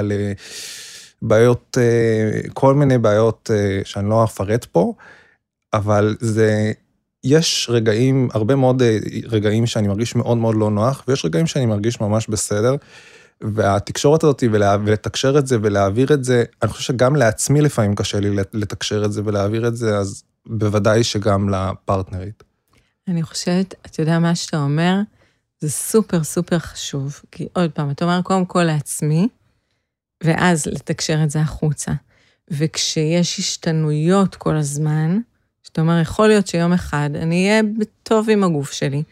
לבעיות, 1.21 1.77
כל 2.53 2.75
מיני 2.75 2.97
בעיות 2.97 3.49
שאני 3.83 4.09
לא 4.09 4.23
אפרט 4.23 4.65
פה, 4.65 4.93
אבל 5.73 6.15
זה 6.19 6.71
יש 7.23 7.67
רגעים, 7.69 8.29
הרבה 8.33 8.55
מאוד 8.55 8.81
אה, 8.81 8.97
רגעים 9.25 9.65
שאני 9.65 9.87
מרגיש 9.87 10.15
מאוד 10.15 10.37
מאוד 10.37 10.55
לא 10.55 10.71
נוח, 10.71 11.03
ויש 11.07 11.25
רגעים 11.25 11.47
שאני 11.47 11.65
מרגיש 11.65 12.01
ממש 12.01 12.27
בסדר. 12.27 12.75
והתקשורת 13.41 14.23
הזאת 14.23 14.43
ולתקשר 14.51 15.39
את 15.39 15.47
זה 15.47 15.57
ולהעביר 15.61 16.13
את 16.13 16.23
זה, 16.23 16.43
אני 16.61 16.69
חושב 16.71 16.83
שגם 16.83 17.15
לעצמי 17.15 17.61
לפעמים 17.61 17.95
קשה 17.95 18.19
לי 18.19 18.29
לתקשר 18.53 19.05
את 19.05 19.11
זה 19.11 19.21
ולהעביר 19.25 19.67
את 19.67 19.77
זה, 19.77 19.97
אז 19.97 20.23
בוודאי 20.45 21.03
שגם 21.03 21.49
לפרטנרית. 21.49 22.43
אני 23.07 23.23
חושבת, 23.23 23.73
אתה 23.85 24.01
יודע 24.01 24.19
מה 24.19 24.35
שאתה 24.35 24.57
אומר, 24.57 24.95
זה 25.59 25.69
סופר 25.69 26.23
סופר 26.23 26.59
חשוב. 26.59 27.21
כי 27.31 27.47
עוד 27.53 27.71
פעם, 27.71 27.91
אתה 27.91 28.05
אומר 28.05 28.21
קודם 28.21 28.45
כל 28.45 28.63
לעצמי, 28.63 29.27
ואז 30.23 30.65
לתקשר 30.65 31.23
את 31.23 31.29
זה 31.29 31.39
החוצה. 31.39 31.91
וכשיש 32.51 33.39
השתנויות 33.39 34.35
כל 34.35 34.55
הזמן, 34.55 35.17
זאת 35.63 35.79
אומרת, 35.79 36.01
יכול 36.01 36.27
להיות 36.27 36.47
שיום 36.47 36.73
אחד 36.73 37.09
אני 37.15 37.49
אהיה 37.49 37.61
טוב 38.03 38.29
עם 38.29 38.43
הגוף 38.43 38.71
שלי, 38.71 39.03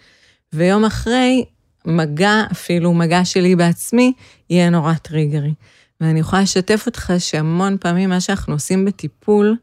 ויום 0.53 0.85
אחרי, 0.85 1.45
מגע, 1.85 2.43
אפילו 2.51 2.93
מגע 2.93 3.25
שלי 3.25 3.55
בעצמי, 3.55 4.13
יהיה 4.49 4.69
נורא 4.69 4.93
טריגרי. 4.93 5.53
ואני 6.01 6.19
יכולה 6.19 6.41
לשתף 6.41 6.83
אותך 6.85 7.13
שהמון 7.19 7.77
פעמים 7.79 8.09
מה 8.09 8.21
שאנחנו 8.21 8.53
עושים 8.53 8.85
בטיפול, 8.85 9.55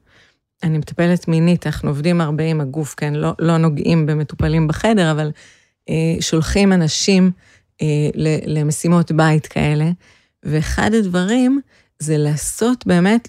אני 0.63 0.79
מטפלת 0.79 1.29
מינית, 1.29 1.67
אנחנו 1.67 1.89
עובדים 1.89 2.21
הרבה 2.21 2.45
עם 2.45 2.61
הגוף, 2.61 2.95
כן? 2.95 3.15
לא, 3.15 3.33
לא 3.39 3.59
נוגעים 3.59 4.07
במטופלים 4.07 4.69
בחדר, 4.69 5.11
אבל 5.11 5.31
אה, 5.89 6.17
שולחים 6.21 6.73
אנשים 6.73 7.31
אה, 7.83 7.87
למשימות 8.47 9.13
בית 9.13 9.47
כאלה, 9.47 9.91
ואחד 10.43 10.95
הדברים 10.95 11.61
זה 11.99 12.17
לעשות 12.17 12.87
באמת 12.87 13.29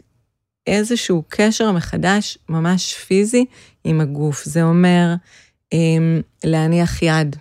איזשהו 0.68 1.24
קשר 1.28 1.72
מחדש 1.72 2.38
ממש 2.50 2.94
פיזי 2.94 3.46
עם 3.84 4.02
הגוף. 4.02 4.44
זה 4.46 4.64
אומר 4.64 5.14
אה, 5.74 6.20
להניח 6.44 7.02
יד 7.02 7.36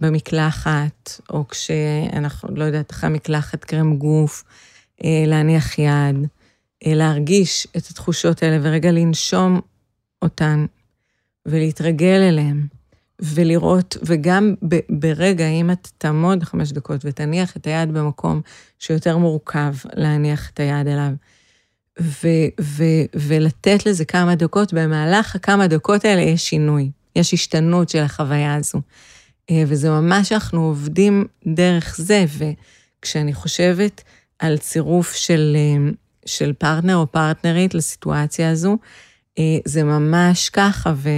במקלחת, 0.00 1.20
או 1.30 1.48
כשאנחנו, 1.48 2.48
לא 2.56 2.64
יודעת, 2.64 2.90
אחרי 2.90 3.10
מקלחת 3.10 3.64
קרם 3.64 3.96
גוף, 3.96 4.44
אה, 5.04 5.24
להניח 5.26 5.78
יד, 5.78 6.26
אה, 6.86 6.94
להרגיש 6.94 7.66
את 7.76 7.90
התחושות 7.90 8.42
האלה 8.42 8.58
ורגע 8.62 8.92
לנשום 8.92 9.60
אותן 10.22 10.66
ולהתרגל 11.46 12.20
אליהן. 12.28 12.66
ולראות, 13.20 13.96
וגם 14.02 14.54
ברגע, 14.88 15.48
אם 15.48 15.70
את 15.70 15.88
תעמוד 15.98 16.42
חמש 16.44 16.72
דקות 16.72 17.00
ותניח 17.04 17.56
את 17.56 17.66
היד 17.66 17.92
במקום 17.92 18.40
שיותר 18.78 19.16
מורכב 19.16 19.74
להניח 19.94 20.50
את 20.50 20.60
היד 20.60 20.86
אליו, 20.86 21.12
ו- 22.00 22.48
ו- 22.60 23.04
ולתת 23.14 23.86
לזה 23.86 24.04
כמה 24.04 24.34
דקות, 24.34 24.72
במהלך 24.72 25.36
הכמה 25.36 25.66
דקות 25.66 26.04
האלה 26.04 26.22
יש 26.22 26.48
שינוי, 26.48 26.90
יש 27.16 27.34
השתנות 27.34 27.88
של 27.88 28.02
החוויה 28.02 28.54
הזו. 28.54 28.80
אה, 29.50 29.62
וזה 29.66 29.90
ממש, 29.90 30.32
אנחנו 30.32 30.66
עובדים 30.66 31.24
דרך 31.46 31.96
זה, 31.98 32.24
וכשאני 33.00 33.34
חושבת 33.34 34.02
על 34.38 34.58
צירוף 34.58 35.14
של, 35.14 35.56
אה, 35.56 35.90
של 36.26 36.52
פרטנר 36.52 36.96
או 36.96 37.06
פרטנרית 37.12 37.74
לסיטואציה 37.74 38.50
הזו, 38.50 38.78
אה, 39.38 39.58
זה 39.64 39.84
ממש 39.84 40.48
ככה, 40.48 40.92
ו... 40.96 41.10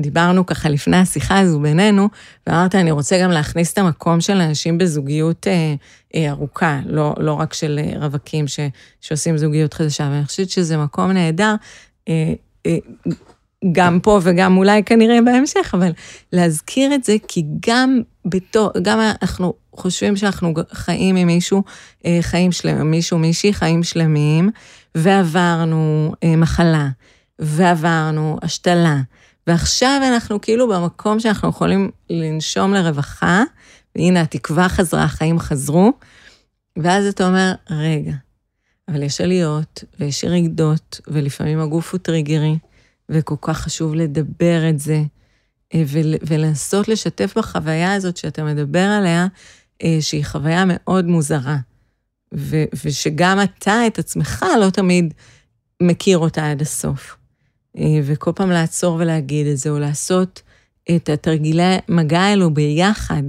דיברנו 0.00 0.46
ככה 0.46 0.68
לפני 0.68 0.96
השיחה 0.96 1.38
הזו 1.38 1.60
בינינו, 1.60 2.08
ואמרת, 2.46 2.74
אני 2.74 2.90
רוצה 2.90 3.22
גם 3.22 3.30
להכניס 3.30 3.72
את 3.72 3.78
המקום 3.78 4.20
של 4.20 4.36
אנשים 4.36 4.78
בזוגיות 4.78 5.46
ארוכה, 6.16 6.80
לא, 6.86 7.14
לא 7.18 7.32
רק 7.32 7.54
של 7.54 7.80
רווקים 8.00 8.48
ש, 8.48 8.60
שעושים 9.00 9.38
זוגיות 9.38 9.74
חדשה, 9.74 10.08
ואני 10.12 10.24
חושבת 10.24 10.50
שזה 10.50 10.76
מקום 10.76 11.10
נהדר, 11.10 11.54
גם 13.72 14.00
פה 14.00 14.20
וגם 14.22 14.56
אולי 14.56 14.84
כנראה 14.84 15.22
בהמשך, 15.22 15.70
אבל 15.74 15.92
להזכיר 16.32 16.94
את 16.94 17.04
זה, 17.04 17.16
כי 17.28 17.44
גם 17.68 18.00
בתור, 18.24 18.70
גם 18.82 19.00
אנחנו 19.00 19.54
חושבים 19.72 20.16
שאנחנו 20.16 20.54
חיים 20.72 21.16
עם 21.16 21.26
מישהו, 21.26 21.62
אה, 22.06 22.18
חיים 22.20 22.52
שלמים, 22.52 22.90
מישהו, 22.90 23.18
מישהי, 23.18 23.52
חיים 23.52 23.82
שלמים, 23.82 24.50
ועברנו 24.94 26.12
אה, 26.24 26.36
מחלה, 26.36 26.88
ועברנו 27.38 28.38
השתלה. 28.42 28.96
ועכשיו 29.46 30.00
אנחנו 30.12 30.40
כאילו 30.40 30.68
במקום 30.68 31.20
שאנחנו 31.20 31.48
יכולים 31.48 31.90
לנשום 32.10 32.74
לרווחה, 32.74 33.42
והנה 33.96 34.20
התקווה 34.20 34.68
חזרה, 34.68 35.02
החיים 35.02 35.38
חזרו, 35.38 35.92
ואז 36.76 37.06
אתה 37.06 37.26
אומר, 37.26 37.52
רגע, 37.70 38.12
אבל 38.88 39.02
יש 39.02 39.20
עליות 39.20 39.84
ויש 40.00 40.22
ירידות, 40.22 41.00
ולפעמים 41.08 41.60
הגוף 41.60 41.92
הוא 41.92 41.98
טריגרי, 41.98 42.58
וכל 43.08 43.34
כך 43.40 43.58
חשוב 43.58 43.94
לדבר 43.94 44.70
את 44.70 44.78
זה, 44.78 45.02
אה, 45.74 45.82
ולנסות 46.26 46.88
לשתף 46.88 47.38
בחוויה 47.38 47.94
הזאת 47.94 48.16
שאתה 48.16 48.44
מדבר 48.44 48.84
עליה, 48.98 49.26
אה, 49.82 49.98
שהיא 50.00 50.24
חוויה 50.24 50.64
מאוד 50.66 51.06
מוזרה. 51.06 51.56
ו- 52.34 52.64
ושגם 52.84 53.38
אתה 53.42 53.86
את 53.86 53.98
עצמך 53.98 54.44
לא 54.60 54.70
תמיד 54.70 55.14
מכיר 55.82 56.18
אותה 56.18 56.50
עד 56.50 56.62
הסוף. 56.62 57.16
אה, 57.78 58.00
וכל 58.04 58.32
פעם 58.34 58.50
לעצור 58.50 58.94
ולהגיד 58.94 59.46
את 59.46 59.56
זה, 59.56 59.70
או 59.70 59.78
לעשות 59.78 60.42
את 60.96 61.08
התרגילי 61.08 61.76
מגע 61.88 62.20
האלו 62.20 62.54
ביחד. 62.54 63.22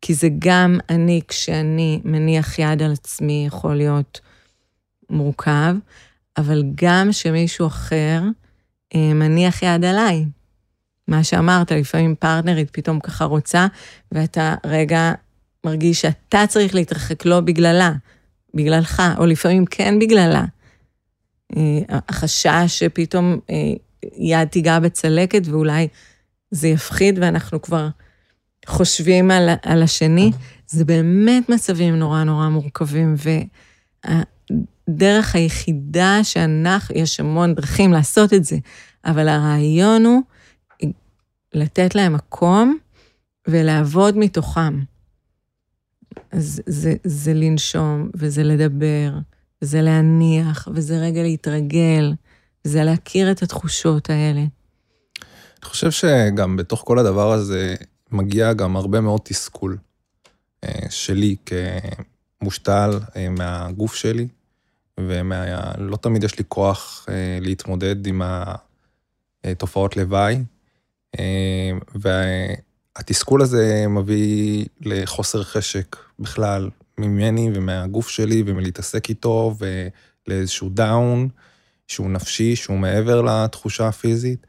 כי 0.00 0.14
זה 0.14 0.28
גם 0.38 0.78
אני, 0.88 1.20
כשאני 1.28 2.00
מניח 2.04 2.58
יד 2.58 2.82
על 2.82 2.92
עצמי, 2.92 3.44
יכול 3.46 3.76
להיות 3.76 4.20
מורכב, 5.10 5.74
אבל 6.36 6.62
גם 6.74 7.12
שמישהו 7.12 7.66
אחר 7.66 8.22
מניח 8.94 9.62
יד 9.62 9.84
עליי. 9.84 10.24
מה 11.08 11.24
שאמרת, 11.24 11.72
לפעמים 11.72 12.14
פרטנרית 12.14 12.70
פתאום 12.70 13.00
ככה 13.00 13.24
רוצה, 13.24 13.66
ואתה 14.12 14.54
רגע 14.66 15.12
מרגיש 15.66 16.00
שאתה 16.00 16.44
צריך 16.48 16.74
להתרחק 16.74 17.24
לא 17.24 17.40
בגללה, 17.40 17.92
בגללך, 18.54 19.02
או 19.18 19.26
לפעמים 19.26 19.64
כן 19.66 19.98
בגללה. 19.98 20.44
אה, 21.56 21.98
החשש 22.08 22.66
שפתאום 22.66 23.38
אה, 23.50 23.56
יד 24.16 24.48
תיגע 24.48 24.78
בצלקת 24.78 25.42
ואולי 25.44 25.88
זה 26.50 26.68
יפחיד 26.68 27.18
ואנחנו 27.22 27.62
כבר 27.62 27.88
חושבים 28.66 29.30
על, 29.30 29.48
על 29.62 29.82
השני, 29.82 30.30
זה 30.66 30.84
באמת 30.84 31.48
מצבים 31.48 31.96
נורא 31.96 32.24
נורא 32.24 32.48
מורכבים, 32.48 33.14
והדרך 34.92 35.34
היחידה 35.34 36.18
שאנחנו, 36.22 36.94
יש 36.96 37.20
המון 37.20 37.54
דרכים 37.54 37.92
לעשות 37.92 38.32
את 38.32 38.44
זה, 38.44 38.56
אבל 39.04 39.28
הרעיון 39.28 40.04
הוא 40.04 40.22
לתת 41.54 41.94
להם 41.94 42.12
מקום 42.12 42.78
ולעבוד 43.48 44.18
מתוכם. 44.18 44.80
אז 46.32 46.62
זה, 46.66 46.94
זה 47.04 47.34
לנשום, 47.34 48.10
וזה 48.14 48.42
לדבר, 48.42 49.12
וזה 49.62 49.82
להניח, 49.82 50.68
וזה 50.74 50.98
רגע 50.98 51.22
להתרגל, 51.22 52.12
וזה 52.64 52.84
להכיר 52.84 53.30
את 53.30 53.42
התחושות 53.42 54.10
האלה. 54.10 54.40
אני 54.40 55.70
חושב 55.70 55.90
שגם 55.90 56.56
בתוך 56.56 56.82
כל 56.86 56.98
הדבר 56.98 57.32
הזה 57.32 57.74
מגיע 58.10 58.52
גם 58.52 58.76
הרבה 58.76 59.00
מאוד 59.00 59.20
תסכול 59.24 59.78
אה, 60.64 60.90
שלי 60.90 61.36
כמושתל 62.40 62.90
אה, 63.16 63.28
מהגוף 63.28 63.94
שלי, 63.94 64.28
ולא 65.00 65.96
תמיד 65.96 66.24
יש 66.24 66.38
לי 66.38 66.44
כוח 66.48 67.06
אה, 67.08 67.38
להתמודד 67.40 68.06
עם 68.06 68.22
התופעות 69.44 69.96
לוואי. 69.96 70.38
והתסכול 71.94 73.42
הזה 73.42 73.84
מביא 73.88 74.66
לחוסר 74.80 75.42
חשק 75.42 75.96
בכלל 76.18 76.70
ממני 76.98 77.50
ומהגוף 77.54 78.08
שלי 78.08 78.42
ומלהתעסק 78.46 79.08
איתו 79.08 79.54
ולאיזשהו 80.28 80.68
דאון 80.68 81.28
שהוא 81.86 82.10
נפשי, 82.10 82.56
שהוא 82.56 82.78
מעבר 82.78 83.22
לתחושה 83.22 83.88
הפיזית. 83.88 84.46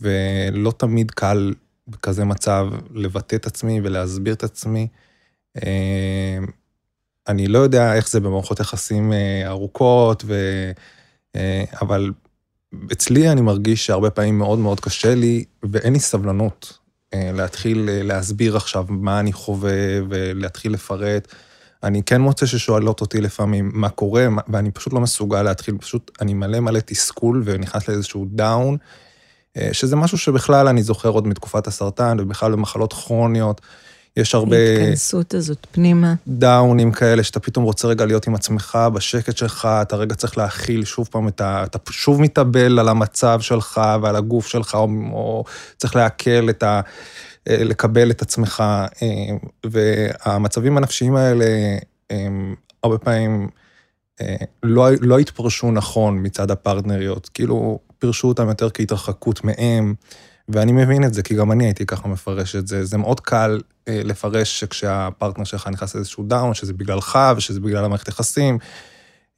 ולא 0.00 0.72
תמיד 0.76 1.10
קל 1.10 1.54
בכזה 1.88 2.24
מצב 2.24 2.66
לבטא 2.94 3.36
את 3.36 3.46
עצמי 3.46 3.80
ולהסביר 3.80 4.34
את 4.34 4.44
עצמי. 4.44 4.88
אני 7.28 7.48
לא 7.48 7.58
יודע 7.58 7.94
איך 7.94 8.08
זה 8.08 8.20
במערכות 8.20 8.60
יחסים 8.60 9.12
ארוכות, 9.46 10.24
ו... 10.26 10.34
אבל 11.80 12.10
אצלי 12.92 13.28
אני 13.28 13.40
מרגיש 13.40 13.86
שהרבה 13.86 14.10
פעמים 14.10 14.38
מאוד 14.38 14.58
מאוד 14.58 14.80
קשה 14.80 15.14
לי, 15.14 15.44
ואין 15.62 15.92
לי 15.92 16.00
סבלנות 16.00 16.78
להתחיל 17.14 17.88
להסביר 17.92 18.56
עכשיו 18.56 18.84
מה 18.88 19.20
אני 19.20 19.32
חווה 19.32 19.98
ולהתחיל 20.08 20.72
לפרט. 20.72 21.28
אני 21.82 22.02
כן 22.02 22.20
מוצא 22.20 22.46
ששואלות 22.46 23.00
אותי 23.00 23.20
לפעמים 23.20 23.70
מה 23.74 23.88
קורה, 23.88 24.26
ואני 24.48 24.70
פשוט 24.70 24.92
לא 24.92 25.00
מסוגל 25.00 25.42
להתחיל, 25.42 25.78
פשוט 25.78 26.10
אני 26.20 26.34
מלא 26.34 26.60
מלא 26.60 26.80
תסכול 26.80 27.42
ונכנס 27.44 27.88
לאיזשהו 27.88 28.26
דאון, 28.28 28.76
שזה 29.72 29.96
משהו 29.96 30.18
שבכלל 30.18 30.68
אני 30.68 30.82
זוכר 30.82 31.08
עוד 31.08 31.26
מתקופת 31.26 31.66
הסרטן, 31.66 32.16
ובכלל 32.20 32.52
במחלות 32.52 32.92
כרוניות. 32.92 33.60
יש 34.16 34.34
הרבה... 34.34 34.56
ההתכנסות 34.56 35.34
הזאת 35.34 35.66
פנימה. 35.70 36.14
דאונים 36.28 36.92
כאלה, 36.92 37.22
שאתה 37.22 37.40
פתאום 37.40 37.64
רוצה 37.64 37.88
רגע 37.88 38.06
להיות 38.06 38.26
עם 38.26 38.34
עצמך, 38.34 38.78
בשקט 38.94 39.36
שלך, 39.36 39.68
אתה 39.82 39.96
רגע 39.96 40.14
צריך 40.14 40.38
להכיל 40.38 40.84
שוב 40.84 41.08
פעם 41.10 41.28
את 41.28 41.40
ה... 41.40 41.64
אתה 41.64 41.78
שוב 41.92 42.20
מתאבל 42.20 42.78
על 42.78 42.88
המצב 42.88 43.40
שלך 43.40 43.80
ועל 44.02 44.16
הגוף 44.16 44.46
שלך, 44.46 44.74
או, 44.74 44.88
או 45.12 45.44
צריך 45.76 45.96
לעכל 45.96 46.50
את 46.50 46.62
ה... 46.62 46.80
לקבל 47.48 48.10
את 48.10 48.22
עצמך. 48.22 48.62
אה, 49.02 49.06
והמצבים 49.66 50.76
הנפשיים 50.76 51.16
האלה, 51.16 51.44
הם 52.10 52.54
הרבה 52.82 52.98
פעמים 52.98 53.48
אה, 54.20 54.36
לא, 54.62 54.88
לא 55.00 55.18
התפרשו 55.18 55.72
נכון 55.72 56.18
מצד 56.22 56.50
הפרטנריות, 56.50 57.28
כאילו 57.34 57.78
פירשו 57.98 58.28
אותם 58.28 58.48
יותר 58.48 58.70
כהתרחקות 58.70 59.44
מהם. 59.44 59.94
ואני 60.52 60.72
מבין 60.72 61.04
את 61.04 61.14
זה, 61.14 61.22
כי 61.22 61.34
גם 61.34 61.52
אני 61.52 61.64
הייתי 61.64 61.86
ככה 61.86 62.08
מפרש 62.08 62.56
את 62.56 62.66
זה. 62.66 62.84
זה 62.84 62.98
מאוד 62.98 63.20
קל 63.20 63.60
אה, 63.88 64.00
לפרש 64.04 64.60
שכשהפרטנר 64.60 65.44
שלך 65.44 65.68
נכנס 65.68 65.94
לאיזשהו 65.94 66.24
down, 66.24 66.54
שזה 66.54 66.72
בגללך 66.72 67.18
ושזה 67.36 67.60
בגלל 67.60 67.84
המערכת 67.84 68.08
יחסים, 68.08 68.58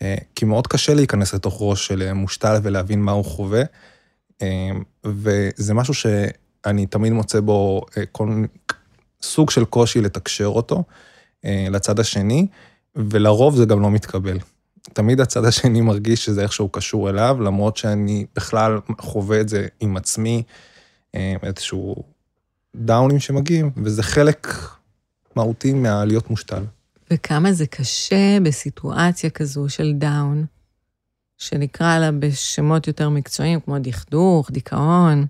אה, 0.03 0.15
כי 0.35 0.45
מאוד 0.45 0.67
קשה 0.67 0.95
להיכנס 0.95 1.35
לתוך 1.35 1.57
ראש 1.61 1.87
של 1.87 2.03
אה, 2.03 2.15
מושתל 2.15 2.57
ולהבין 2.63 3.01
מה 3.03 3.13
הוא 3.13 3.25
חווה. 3.25 3.63
אה, 4.43 4.71
וזה 5.05 5.75
משהו 5.75 5.95
שאני 5.95 6.87
תמיד 6.87 7.13
מוצא 7.13 7.41
בו 7.41 7.83
אה, 7.97 8.03
כל 8.13 8.45
סוג 9.23 9.51
של 9.51 9.65
קושי 9.65 10.01
לתקשר 10.01 10.47
אותו 10.47 10.85
אה, 11.45 11.67
לצד 11.71 12.01
השני, 12.01 12.47
ולרוב 12.97 13.57
זה 13.57 13.65
גם 13.65 13.83
לא 13.83 13.91
מתקבל. 13.91 14.39
תמיד 14.93 15.21
הצד 15.21 15.45
השני 15.45 15.81
מרגיש 15.81 16.25
שזה 16.25 16.43
איכשהו 16.43 16.69
קשור 16.69 17.11
אליו, 17.11 17.37
למרות 17.41 17.77
שאני 17.77 18.27
בכלל 18.37 18.79
חווה 19.01 19.41
את 19.41 19.49
זה 19.49 19.67
עם 19.81 19.97
עצמי. 19.97 20.43
אה, 21.15 21.35
איזשהו 21.43 21.95
דאונים 22.77 23.21
שמגיעים, 23.21 23.71
וזה 23.85 24.03
חלק 24.03 24.49
מהותי 25.37 25.73
מהלהיות 25.73 26.31
מושתל. 26.31 26.65
וכמה 27.11 27.53
זה 27.53 27.67
קשה 27.67 28.39
בסיטואציה 28.43 29.31
כזו 29.31 29.69
של 29.69 29.93
דאון, 29.95 30.45
שנקרא 31.39 31.99
לה 31.99 32.13
בשמות 32.13 32.87
יותר 32.87 33.09
מקצועיים, 33.09 33.61
כמו 33.61 33.79
דכדוך, 33.79 34.51
דיכאון, 34.51 35.27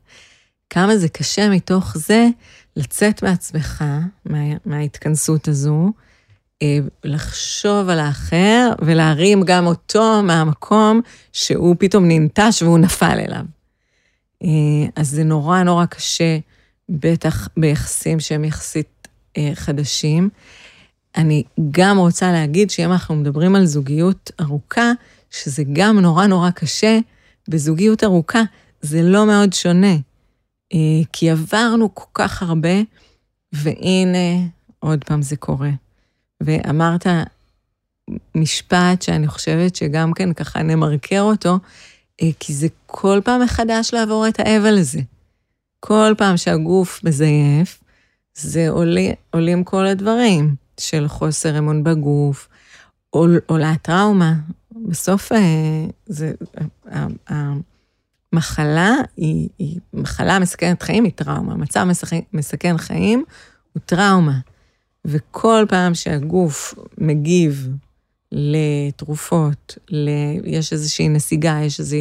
כמה 0.71 0.97
זה 0.97 1.09
קשה 1.09 1.49
מתוך 1.49 1.97
זה 1.99 2.29
לצאת 2.77 3.23
מעצמך, 3.23 3.85
מה, 4.25 4.39
מההתכנסות 4.67 5.49
הזו, 5.49 5.93
אה, 6.63 6.79
לחשוב 7.05 7.89
על 7.89 7.99
האחר 7.99 8.73
ולהרים 8.81 9.43
גם 9.43 9.67
אותו 9.67 10.23
מהמקום 10.23 11.01
שהוא 11.33 11.77
פתאום 11.79 12.05
ננטש 12.09 12.63
והוא 12.63 12.79
נפל 12.79 13.19
אליו. 13.27 13.45
אה, 14.43 14.49
אז 14.97 15.11
זה 15.11 15.25
נורא 15.25 15.63
נורא 15.63 15.87
קשה, 15.87 16.39
בטח 16.89 17.49
ביחסים 17.57 18.21
שהם 18.21 18.45
יחסית 18.45 19.09
אה, 19.37 19.51
חדשים. 19.55 20.29
אני 21.17 21.43
גם 21.71 21.99
רוצה 21.99 22.33
להגיד 22.33 22.71
שאם 22.71 22.93
אנחנו 22.93 23.15
מדברים 23.15 23.57
על 23.57 23.67
זוגיות 23.67 24.31
ארוכה, 24.41 24.93
שזה 25.31 25.63
גם 25.73 25.99
נורא 25.99 26.27
נורא 26.27 26.51
קשה, 26.51 26.99
בזוגיות 27.49 28.05
ארוכה 28.05 28.43
זה 28.81 29.03
לא 29.03 29.27
מאוד 29.27 29.53
שונה. 29.53 29.97
אה, 30.75 30.79
כי 31.13 31.31
עברנו 31.31 31.95
כל 31.95 32.11
כך 32.15 32.43
הרבה, 32.43 32.83
והנה, 33.53 34.49
עוד 34.79 35.05
פעם 35.05 35.23
זה 35.23 35.37
קורה. 35.37 35.71
ואמרת 36.41 37.07
משפט 38.35 39.03
שאני 39.03 39.29
חושבת 39.29 39.77
שגם 39.77 40.13
כן 40.13 40.33
ככה 40.33 40.63
נמרקר 40.63 41.21
אותו, 41.21 41.59
כי 42.41 42.53
זה 42.53 42.67
כל 42.87 43.21
פעם 43.25 43.43
מחדש 43.43 43.95
לעבור 43.95 44.29
את 44.29 44.41
האבל 44.41 44.79
הזה. 44.79 45.01
כל 45.81 46.15
פעם 46.19 46.37
שהגוף 46.37 47.01
מזייף, 47.05 47.83
זה 48.35 48.69
עולה, 48.69 49.11
עולים 49.31 49.65
כל 49.65 49.87
הדברים 49.87 50.55
של 50.81 51.09
חוסר 51.09 51.59
אמון 51.59 51.85
בגוף, 51.85 52.49
עולה 53.47 53.73
טראומה. 53.83 54.35
בסוף 54.89 55.33
אה, 55.33 55.39
זה, 56.07 56.33
המחלה 58.33 58.95
היא, 59.17 59.49
היא 59.59 59.81
מחלה 59.95 60.39
מסכנת 60.39 60.83
חיים, 60.83 61.05
היא 61.05 61.13
טראומה. 61.13 61.55
מצב 61.55 61.87
מסכן 62.33 62.79
חיים 62.79 63.25
הוא 63.73 63.81
טראומה. 63.87 64.39
וכל 65.05 65.67
פעם 65.69 65.95
שהגוף 65.95 66.75
מגיב 66.99 67.69
לתרופות, 68.33 69.79
ל... 69.91 70.09
יש 70.45 70.73
איזושהי 70.73 71.09
נסיגה, 71.09 71.59
יש 71.63 71.81
איזו, 71.81 71.97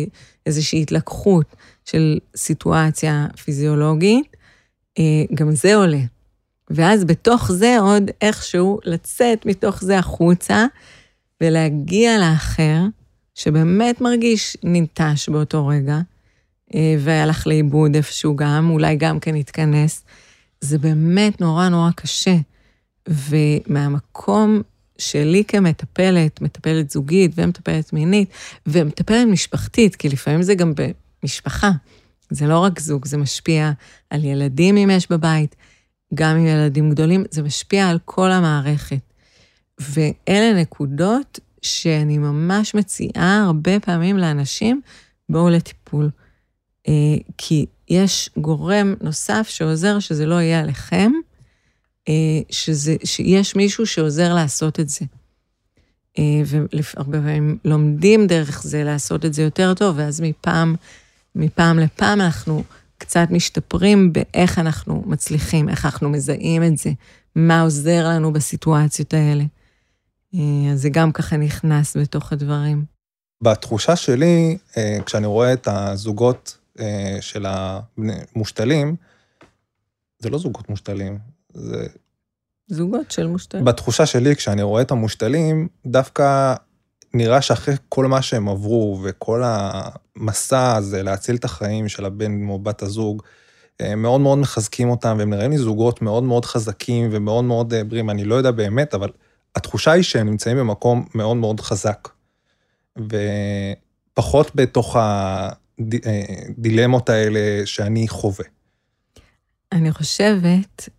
איזושהי 0.46 0.82
התלקחות 0.82 1.56
של 1.86 2.18
סיטואציה 2.36 3.28
פיזיולוגית, 3.44 4.36
אה, 5.00 5.24
גם 5.34 5.52
זה 5.52 5.76
עולה. 5.76 6.02
ואז 6.70 7.04
בתוך 7.04 7.52
זה 7.52 7.78
עוד 7.80 8.04
איכשהו 8.22 8.80
לצאת 8.86 9.46
מתוך 9.46 9.84
זה 9.84 9.98
החוצה 10.00 10.66
ולהגיע 11.42 12.20
לאחר 12.20 12.80
שבאמת 13.36 14.02
מרגיש 14.02 14.58
ננטש 14.64 15.30
באותו 15.30 15.68
רגע, 15.68 16.00
אה, 16.76 16.96
והלך 17.00 17.48
לאיבוד 17.48 17.96
איפשהו 17.96 18.36
גם, 18.36 18.70
אולי 18.70 18.96
גם 18.96 19.20
כן 19.20 19.36
התכנס, 19.36 20.04
זה 20.62 20.78
באמת 20.78 21.42
נורא 21.42 21.70
נורא 21.70 21.92
קשה. 21.96 22.36
ומהמקום 23.08 24.62
שלי 25.02 25.44
כמטפלת, 25.48 26.42
מטפלת 26.42 26.90
זוגית 26.90 27.32
ומטפלת 27.36 27.94
מינית, 27.94 28.30
ומטפלת 28.68 29.28
משפחתית, 29.28 29.96
כי 29.96 30.10
לפעמים 30.10 30.42
זה 30.42 30.56
גם 30.56 30.74
במשפחה, 31.24 31.72
זה 32.30 32.48
לא 32.48 32.60
רק 32.60 32.80
זוג, 32.80 33.06
זה 33.06 33.18
משפיע 33.18 33.72
על 34.10 34.24
ילדים 34.24 34.78
אם 34.78 34.90
יש 34.90 35.12
בבית, 35.12 35.56
גם 36.14 36.36
עם 36.36 36.46
ילדים 36.46 36.90
גדולים, 36.90 37.24
זה 37.32 37.44
משפיע 37.44 37.90
על 37.90 38.00
כל 38.06 38.32
המערכת. 38.32 39.00
ואלה 39.80 40.62
נקודות 40.62 41.40
שאני 41.62 42.18
ממש 42.18 42.76
מציעה 42.76 43.44
הרבה 43.46 43.80
פעמים 43.80 44.18
לאנשים, 44.18 44.82
בואו 45.30 45.50
לטיפול. 45.50 46.10
אה, 46.88 46.94
כי 47.38 47.66
יש 47.90 48.30
גורם 48.38 48.94
נוסף 49.02 49.48
שעוזר 49.50 50.00
שזה 50.00 50.26
לא 50.26 50.36
יהיה 50.36 50.60
עליכם, 50.60 51.12
שזה, 52.50 52.96
שיש 53.04 53.56
מישהו 53.56 53.86
שעוזר 53.86 54.34
לעשות 54.34 54.80
את 54.80 54.90
זה. 54.90 55.06
אה, 56.20 56.24
והרבה 56.46 57.18
פעמים 57.18 57.58
לומדים 57.66 58.28
דרך 58.28 58.64
זה 58.64 58.84
לעשות 58.84 59.26
את 59.26 59.34
זה 59.34 59.42
יותר 59.42 59.74
טוב, 59.74 59.96
ואז 59.98 60.22
מפעם, 60.22 60.76
מפעם 61.36 61.80
לפעם 61.80 62.22
אנחנו 62.22 62.64
קצת 62.98 63.28
משתפרים 63.30 64.14
באיך 64.14 64.60
אנחנו 64.60 65.04
מצליחים, 65.06 65.70
איך 65.70 65.86
אנחנו 65.86 66.10
מזהים 66.10 66.64
את 66.64 66.78
זה, 66.78 66.92
מה 67.36 67.62
עוזר 67.62 68.08
לנו 68.08 68.34
בסיטואציות 68.34 69.14
האלה. 69.14 69.44
אז 70.34 70.82
זה 70.82 70.90
גם 70.90 71.12
ככה 71.12 71.38
נכנס 71.38 71.98
בתוך 71.98 72.34
הדברים. 72.34 72.86
בתחושה 73.44 73.96
שלי, 73.96 74.58
כשאני 75.06 75.26
רואה 75.26 75.54
את 75.54 75.68
הזוגות 75.72 76.58
של 77.22 77.46
המושתלים, 77.48 78.96
זה 80.20 80.30
לא 80.30 80.38
זוגות 80.38 80.70
מושתלים, 80.70 81.18
זה... 81.54 81.88
זוגות 82.72 83.12
של 83.12 83.28
מושתלים. 83.28 83.66
בתחושה 83.66 84.06
שלי, 84.06 84.36
כשאני 84.36 84.64
רואה 84.64 84.82
את 84.82 84.92
המושתלים, 84.92 85.68
דווקא 85.86 86.54
נראה 87.14 87.42
שאחרי 87.42 87.76
כל 87.90 88.06
מה 88.06 88.22
שהם 88.22 88.50
עברו 88.50 89.00
וכל 89.04 89.44
המסע 89.46 90.76
הזה 90.76 91.04
להציל 91.04 91.36
את 91.36 91.46
החיים 91.46 91.88
של 91.88 92.06
הבן 92.06 92.50
או 92.50 92.60
בת 92.60 92.82
הזוג, 92.82 93.22
מאוד 93.98 94.22
מאוד 94.22 94.38
מחזקים 94.38 94.90
אותם, 94.90 95.16
והם 95.20 95.30
נראים 95.30 95.52
לי 95.52 95.58
זוגות 95.58 96.02
מאוד 96.02 96.24
מאוד 96.24 96.46
חזקים 96.46 97.10
ומאוד 97.12 97.44
מאוד 97.44 97.74
אה, 97.74 97.84
בריאים, 97.84 98.10
אני 98.10 98.24
לא 98.24 98.36
יודע 98.36 98.52
באמת, 98.52 98.94
אבל 98.94 99.10
התחושה 99.56 99.92
היא 99.92 100.04
שהם 100.04 100.30
נמצאים 100.30 100.58
במקום 100.58 101.06
מאוד 101.16 101.38
מאוד 101.38 101.60
חזק. 101.60 102.10
ופחות 102.98 104.56
בתוך 104.56 104.98
הדילמות 105.80 107.10
האלה 107.10 107.66
שאני 107.66 108.08
חווה. 108.08 108.46
אני 109.72 109.92
חושבת 109.92 110.90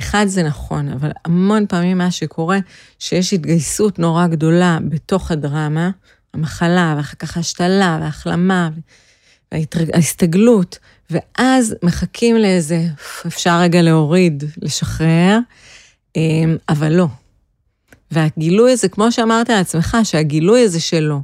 שאחד 0.00 0.26
זה 0.28 0.42
נכון, 0.42 0.88
אבל 0.88 1.10
המון 1.24 1.66
פעמים 1.66 1.98
מה 1.98 2.10
שקורה, 2.10 2.58
שיש 2.98 3.32
התגייסות 3.32 3.98
נורא 3.98 4.26
גדולה 4.26 4.78
בתוך 4.88 5.30
הדרמה, 5.30 5.90
המחלה, 6.34 6.94
ואחר 6.96 7.16
כך 7.18 7.36
השתלה 7.36 7.98
והחלמה, 8.02 8.70
וההסתגלות, 9.54 10.78
ואז 11.10 11.74
מחכים 11.82 12.36
לאיזה, 12.36 12.86
אפשר 13.26 13.60
רגע 13.60 13.82
להוריד, 13.82 14.44
לשחרר, 14.62 15.38
אמ, 16.16 16.56
אבל 16.68 16.92
לא. 16.92 17.06
והגילוי 18.10 18.72
הזה, 18.72 18.88
כמו 18.88 19.12
שאמרת 19.12 19.48
לעצמך, 19.48 19.96
שהגילוי 20.04 20.64
הזה 20.64 20.80
שלו, 20.80 21.22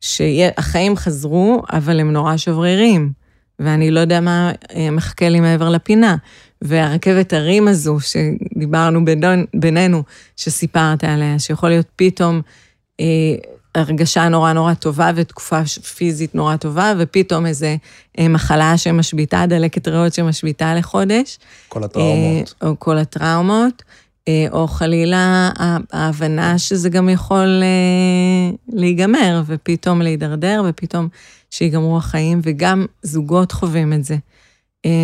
שהחיים 0.00 0.96
חזרו, 0.96 1.62
אבל 1.72 2.00
הם 2.00 2.12
נורא 2.12 2.36
שברירים. 2.36 3.12
ואני 3.58 3.90
לא 3.90 4.00
יודע 4.00 4.20
מה 4.20 4.52
אה, 4.74 4.90
מחכה 4.90 5.28
לי 5.28 5.40
מעבר 5.40 5.68
לפינה. 5.68 6.16
והרכבת 6.66 7.32
הרים 7.32 7.68
הזו, 7.68 7.98
שדיברנו 8.00 9.04
בינינו, 9.04 9.42
בינינו, 9.54 10.02
שסיפרת 10.36 11.04
עליה, 11.04 11.38
שיכול 11.38 11.68
להיות 11.68 11.86
פתאום 11.96 12.40
אה, 13.00 13.04
הרגשה 13.74 14.28
נורא 14.28 14.52
נורא 14.52 14.74
טובה 14.74 15.10
ותקופה 15.14 15.60
פיזית 15.96 16.34
נורא 16.34 16.56
טובה, 16.56 16.92
ופתאום 16.98 17.46
איזה 17.46 17.76
אה, 18.18 18.28
מחלה 18.28 18.78
שמשביתה, 18.78 19.44
דלקת 19.48 19.88
ריאות 19.88 20.14
שמשביתה 20.14 20.74
לחודש. 20.74 21.38
כל 21.68 21.84
הטראומות. 21.84 22.54
אה, 22.62 22.68
או 22.68 22.74
כל 22.78 22.98
הטראומות. 22.98 23.82
אה, 24.28 24.46
או 24.52 24.68
חלילה 24.68 25.50
ההבנה 25.92 26.58
שזה 26.58 26.88
גם 26.88 27.08
יכול 27.08 27.62
אה, 27.62 28.56
להיגמר, 28.68 29.42
ופתאום 29.46 30.02
להידרדר, 30.02 30.62
ופתאום 30.68 31.08
שיגמרו 31.50 31.96
החיים, 31.96 32.40
וגם 32.42 32.86
זוגות 33.02 33.52
חווים 33.52 33.92
את 33.92 34.04
זה 34.04 34.16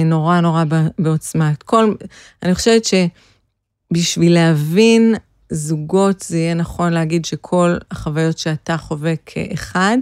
נורא 0.05 0.41
נורא 0.41 0.65
בעוצמה. 0.99 1.53
כל, 1.65 1.95
אני 2.43 2.55
חושבת 2.55 2.83
שבשביל 2.85 4.35
להבין 4.35 5.15
זוגות, 5.51 6.21
זה 6.21 6.39
יהיה 6.39 6.55
נכון 6.55 6.93
להגיד 6.93 7.25
שכל 7.25 7.77
החוויות 7.91 8.39
שאתה 8.39 8.77
חווה 8.77 9.13
כאחד, 9.27 9.99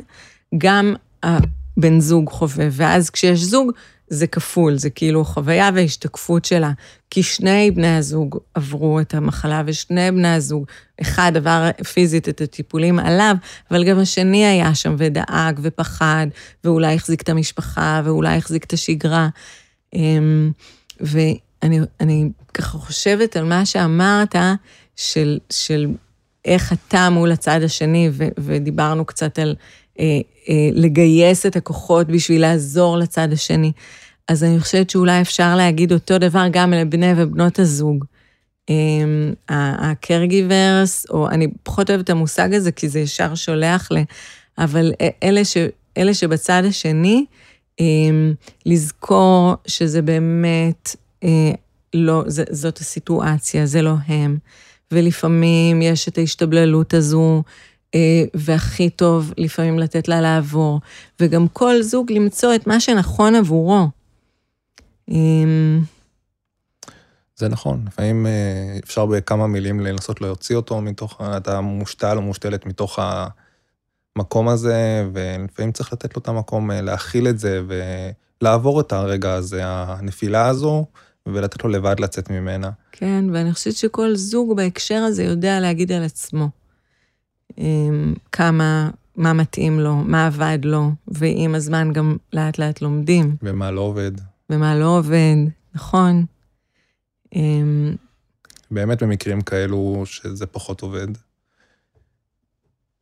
גם 0.58 0.94
הבן 1.22 2.00
זוג 2.00 2.30
חווה, 2.30 2.66
ואז 2.70 3.10
כשיש 3.10 3.40
זוג, 3.40 3.70
זה 4.10 4.26
כפול, 4.26 4.76
זה 4.76 4.90
כאילו 4.90 5.24
חוויה 5.24 5.70
והשתקפות 5.74 6.44
שלה. 6.44 6.70
כי 7.10 7.22
שני 7.22 7.70
בני 7.70 7.96
הזוג 7.96 8.38
עברו 8.54 9.00
את 9.00 9.14
המחלה, 9.14 9.62
ושני 9.66 10.10
בני 10.10 10.34
הזוג, 10.34 10.64
אחד 11.00 11.32
עבר 11.36 11.70
פיזית 11.92 12.28
את 12.28 12.40
הטיפולים 12.40 12.98
עליו, 12.98 13.34
אבל 13.70 13.84
גם 13.84 13.98
השני 13.98 14.46
היה 14.46 14.74
שם 14.74 14.94
ודאג 14.98 15.60
ופחד, 15.62 16.26
ואולי 16.64 16.94
החזיק 16.94 17.22
את 17.22 17.28
המשפחה, 17.28 18.02
ואולי 18.04 18.36
החזיק 18.36 18.64
את 18.64 18.72
השגרה. 18.72 19.28
אמ, 19.94 20.50
ואני 21.00 22.30
ככה 22.54 22.78
חושבת 22.78 23.36
על 23.36 23.44
מה 23.44 23.66
שאמרת, 23.66 24.34
של, 24.96 25.38
של 25.50 25.86
איך 26.44 26.72
אתה 26.72 27.10
מול 27.10 27.32
הצד 27.32 27.60
השני, 27.62 28.08
ו, 28.12 28.28
ודיברנו 28.38 29.04
קצת 29.04 29.38
על 29.38 29.54
אה, 30.00 30.04
אה, 30.48 30.68
לגייס 30.72 31.46
את 31.46 31.56
הכוחות 31.56 32.06
בשביל 32.06 32.40
לעזור 32.40 32.98
לצד 32.98 33.32
השני. 33.32 33.72
אז 34.28 34.44
אני 34.44 34.60
חושבת 34.60 34.90
שאולי 34.90 35.20
אפשר 35.20 35.56
להגיד 35.56 35.92
אותו 35.92 36.18
דבר 36.18 36.46
גם 36.50 36.72
לבני 36.72 37.12
ובנות 37.16 37.58
הזוג. 37.58 38.04
ה-caregivers, 39.48 41.10
או 41.10 41.28
אני 41.28 41.48
פחות 41.62 41.90
אוהבת 41.90 42.04
את 42.04 42.10
המושג 42.10 42.54
הזה, 42.54 42.72
כי 42.72 42.88
זה 42.88 43.00
ישר 43.00 43.34
שולח 43.34 43.92
ל... 43.92 43.96
אבל 44.58 44.92
אלה, 45.22 45.44
ש, 45.44 45.56
אלה 45.96 46.14
שבצד 46.14 46.62
השני, 46.66 47.24
לזכור 48.66 49.54
שזה 49.66 50.02
באמת 50.02 50.96
אה, 51.24 51.52
לא, 51.94 52.24
זאת 52.50 52.78
הסיטואציה, 52.78 53.66
זה 53.66 53.82
לא 53.82 53.94
הם. 54.06 54.38
ולפעמים 54.92 55.82
יש 55.82 56.08
את 56.08 56.18
ההשתבללות 56.18 56.94
הזו, 56.94 57.42
אה, 57.94 58.24
והכי 58.34 58.90
טוב 58.90 59.32
לפעמים 59.36 59.78
לתת 59.78 60.08
לה 60.08 60.20
לעבור, 60.20 60.80
וגם 61.20 61.48
כל 61.48 61.82
זוג 61.82 62.12
למצוא 62.12 62.54
את 62.54 62.66
מה 62.66 62.80
שנכון 62.80 63.34
עבורו. 63.34 63.88
זה 67.36 67.48
נכון, 67.48 67.84
לפעמים 67.86 68.26
אה, 68.26 68.78
אפשר 68.84 69.06
בכמה 69.06 69.46
מילים 69.46 69.80
לנסות 69.80 70.20
להוציא 70.20 70.56
אותו 70.56 70.80
מתוך, 70.80 71.20
אתה 71.36 71.60
מושתל 71.60 72.16
או 72.16 72.22
מושתלת 72.22 72.66
מתוך 72.66 72.98
המקום 74.16 74.48
הזה, 74.48 75.08
ולפעמים 75.12 75.72
צריך 75.72 75.92
לתת 75.92 76.16
לו 76.16 76.22
את 76.22 76.28
המקום 76.28 76.70
אה, 76.70 76.80
להכיל 76.80 77.28
את 77.28 77.38
זה 77.38 77.62
ולעבור 77.66 78.80
את 78.80 78.92
הרגע 78.92 79.32
הזה, 79.32 79.60
הנפילה 79.64 80.46
הזו, 80.46 80.86
ולתת 81.26 81.64
לו 81.64 81.70
לבד 81.70 82.00
לצאת 82.00 82.30
ממנה. 82.30 82.70
כן, 82.92 83.24
ואני 83.32 83.52
חושבת 83.52 83.74
שכל 83.76 84.16
זוג 84.16 84.56
בהקשר 84.56 85.02
הזה 85.02 85.22
יודע 85.22 85.60
להגיד 85.60 85.92
על 85.92 86.02
עצמו. 86.02 86.48
כמה, 88.32 88.90
מה 89.16 89.32
מתאים 89.32 89.80
לו, 89.80 89.96
מה 89.96 90.26
עבד 90.26 90.58
לו, 90.62 90.90
ועם 91.08 91.54
הזמן 91.54 91.92
גם 91.92 92.16
לאט 92.32 92.58
לאט 92.58 92.82
לומדים. 92.82 93.36
ומה 93.42 93.70
לא 93.70 93.80
עובד. 93.80 94.12
ומה 94.50 94.74
לא 94.78 94.98
עובד, 94.98 95.36
נכון. 95.74 96.24
באמת 98.70 99.02
במקרים 99.02 99.40
כאלו 99.40 100.02
שזה 100.06 100.46
פחות 100.46 100.80
עובד, 100.80 101.08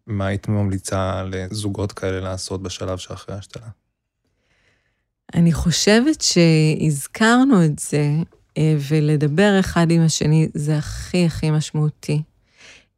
מה 0.09 0.27
היית 0.27 0.49
ממליצה 0.49 1.23
לזוגות 1.23 1.93
כאלה 1.93 2.21
לעשות 2.21 2.63
בשלב 2.63 2.99
שאחרי 2.99 3.35
ההשתלה? 3.35 3.67
אני 5.35 5.53
חושבת 5.53 6.21
שהזכרנו 6.21 7.65
את 7.65 7.79
זה, 7.79 8.13
אה, 8.59 8.77
ולדבר 8.89 9.61
אחד 9.61 9.91
עם 9.91 10.03
השני 10.03 10.49
זה 10.55 10.79
הכי 10.79 11.27
הכי 11.27 11.51
משמעותי. 11.51 12.23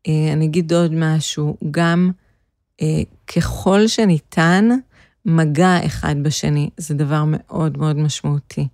אה, 0.08 0.32
אני 0.32 0.44
אגיד 0.44 0.72
עוד 0.72 0.92
משהו, 0.94 1.56
גם 1.70 2.11
אה, 2.82 3.02
ככל 3.36 3.86
שניתן, 3.86 4.68
מגע 5.24 5.86
אחד 5.86 6.14
בשני, 6.22 6.70
זה 6.76 6.94
דבר 6.94 7.24
מאוד 7.26 7.78
מאוד 7.78 7.96
משמעותי. 7.96 8.68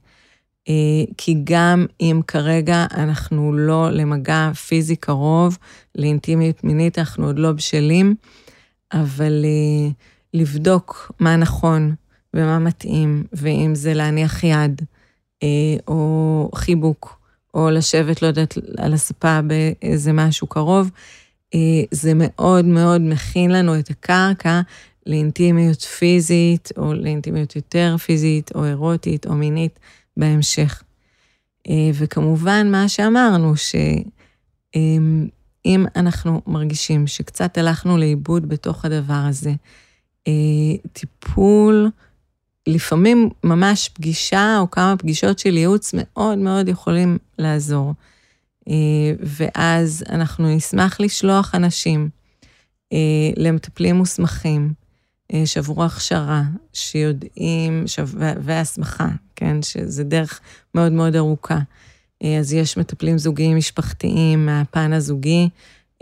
אה, 0.69 0.75
כי 1.17 1.37
גם 1.45 1.87
אם 2.01 2.21
כרגע 2.27 2.87
אנחנו 2.95 3.53
לא 3.53 3.91
למגע 3.91 4.51
פיזי 4.53 4.97
קרוב, 4.97 5.59
לאינטימיות 5.95 6.65
מינית, 6.65 6.99
אנחנו 6.99 7.27
עוד 7.27 7.39
לא 7.39 7.53
בשלים, 7.53 8.15
אבל 8.93 9.45
אה, 9.45 9.91
לבדוק 10.35 11.13
מה 11.21 11.37
נכון 11.37 11.95
ומה 12.35 12.59
מתאים, 12.59 13.25
ואם 13.33 13.75
זה 13.75 13.95
להניח 13.95 14.45
יד, 14.45 14.83
אה, 15.43 15.77
או 15.89 16.51
חיבוק, 16.55 17.21
או 17.55 17.71
לשבת, 17.71 18.23
לא 18.23 18.27
יודעת, 18.27 18.59
על 18.79 18.95
הספה 18.95 19.41
באיזה 19.43 20.13
משהו 20.13 20.47
קרוב, 20.47 20.91
זה 21.91 22.13
מאוד 22.15 22.65
מאוד 22.65 23.01
מכין 23.01 23.51
לנו 23.51 23.79
את 23.79 23.91
הקרקע 23.91 24.61
לאינטימיות 25.07 25.81
פיזית, 25.81 26.69
או 26.77 26.95
לאינטימיות 26.95 27.57
יותר 27.57 27.97
פיזית, 27.97 28.51
או 28.55 28.65
אירוטית, 28.65 29.27
או 29.27 29.35
מינית, 29.35 29.79
בהמשך. 30.17 30.83
וכמובן, 31.95 32.71
מה 32.71 32.89
שאמרנו, 32.89 33.57
ש... 33.57 33.75
אם 35.67 35.87
אנחנו 35.97 36.43
מרגישים 36.47 37.07
שקצת 37.07 37.59
הלכנו 37.59 37.99
לאיבוד 37.99 38.49
בתוך 38.49 38.85
הדבר 38.85 39.23
הזה, 39.29 39.53
אה, 40.29 40.33
טיפול, 40.93 41.91
לפעמים 42.67 43.31
ממש 43.45 43.89
פגישה 43.89 44.59
או 44.61 44.71
כמה 44.71 44.95
פגישות 44.99 45.39
של 45.39 45.57
ייעוץ 45.57 45.95
מאוד 45.95 46.39
מאוד 46.39 46.69
יכולים 46.69 47.19
לעזור. 47.39 47.95
אה, 48.69 48.75
ואז 49.21 50.05
אנחנו 50.09 50.57
נשמח 50.57 51.01
לשלוח 51.01 51.55
אנשים 51.55 52.09
אה, 52.93 52.99
למטפלים 53.37 53.97
מוסמכים 53.97 54.73
שעברו 55.45 55.85
הכשרה, 55.85 56.43
שיודעים, 56.73 57.85
והסמכה, 58.19 59.09
כן, 59.37 59.63
שזה 59.63 60.05
דרך 60.05 60.41
מאוד 60.75 60.93
מאוד 60.93 61.17
ארוכה. 61.17 61.59
אה, 62.25 62.39
אז 62.39 62.53
יש 62.53 62.77
מטפלים 62.77 63.19
זוגיים 63.19 63.57
משפחתיים 63.57 64.47
מהפן 64.47 64.93
הזוגי, 64.93 65.49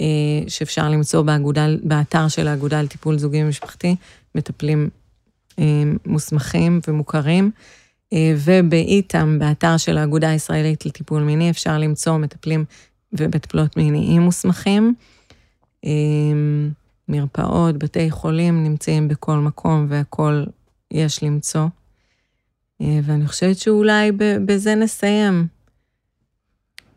אה, 0.01 0.07
שאפשר 0.49 0.89
למצוא 0.89 1.22
באגודה, 1.22 1.66
באתר 1.83 2.29
של 2.29 2.49
האגודה 2.49 2.83
לטיפול 2.83 3.18
זוגי 3.18 3.45
ומשפחתי, 3.45 3.97
מטפלים 4.35 4.89
אה, 5.59 5.64
מוסמכים 6.07 6.81
ומוכרים. 6.89 7.51
ובאיתם, 8.37 9.39
באתר 9.39 9.77
של 9.77 9.99
האגודה 9.99 10.29
הישראלית 10.29 10.87
לטיפול 10.87 11.22
מיני, 11.22 11.51
אפשר 11.51 11.79
למצוא 11.79 12.18
מטפלים 12.18 12.64
ומטפלות 13.12 13.77
מיניים 13.77 14.22
מוסמכים. 14.22 14.95
מרפאות, 17.09 17.78
בתי 17.78 18.11
חולים 18.11 18.64
נמצאים 18.64 19.09
בכל 19.09 19.36
מקום 19.36 19.86
והכול 19.88 20.46
יש 20.90 21.22
למצוא. 21.22 21.66
ואני 22.80 23.28
חושבת 23.28 23.59
שאולי 23.59 24.12
בזה 24.46 24.74
נסיים. 24.74 25.46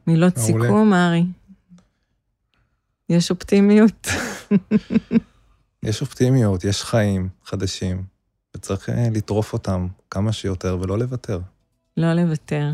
מילות. 0.07 0.37
סיכום, 0.37 0.93
ארי. 0.93 1.25
יש 3.09 3.31
אופטימיות. 3.31 4.07
יש 5.83 6.01
אופטימיות, 6.01 6.63
יש 6.63 6.83
חיים 6.83 7.29
חדשים, 7.45 8.03
וצריך 8.55 8.89
אה, 8.89 9.07
לטרוף 9.11 9.53
אותם 9.53 9.87
כמה 10.11 10.31
שיותר 10.33 10.77
ולא 10.81 10.99
לוותר. 10.99 11.39
לא 11.97 12.13
לוותר. 12.13 12.73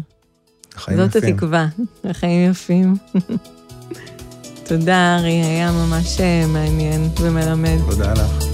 החיים 0.76 0.98
זאת 0.98 1.10
יפים. 1.10 1.22
זאת 1.22 1.30
התקווה, 1.34 1.68
החיים 2.04 2.52
יפים. 2.52 2.94
תודה, 4.80 5.18
ארי, 5.20 5.32
היה 5.32 5.72
ממש 5.72 6.22
אה, 6.22 6.48
מעניין 6.48 7.10
ומלמד. 7.22 7.78
תודה 7.90 8.14
לך. 8.14 8.53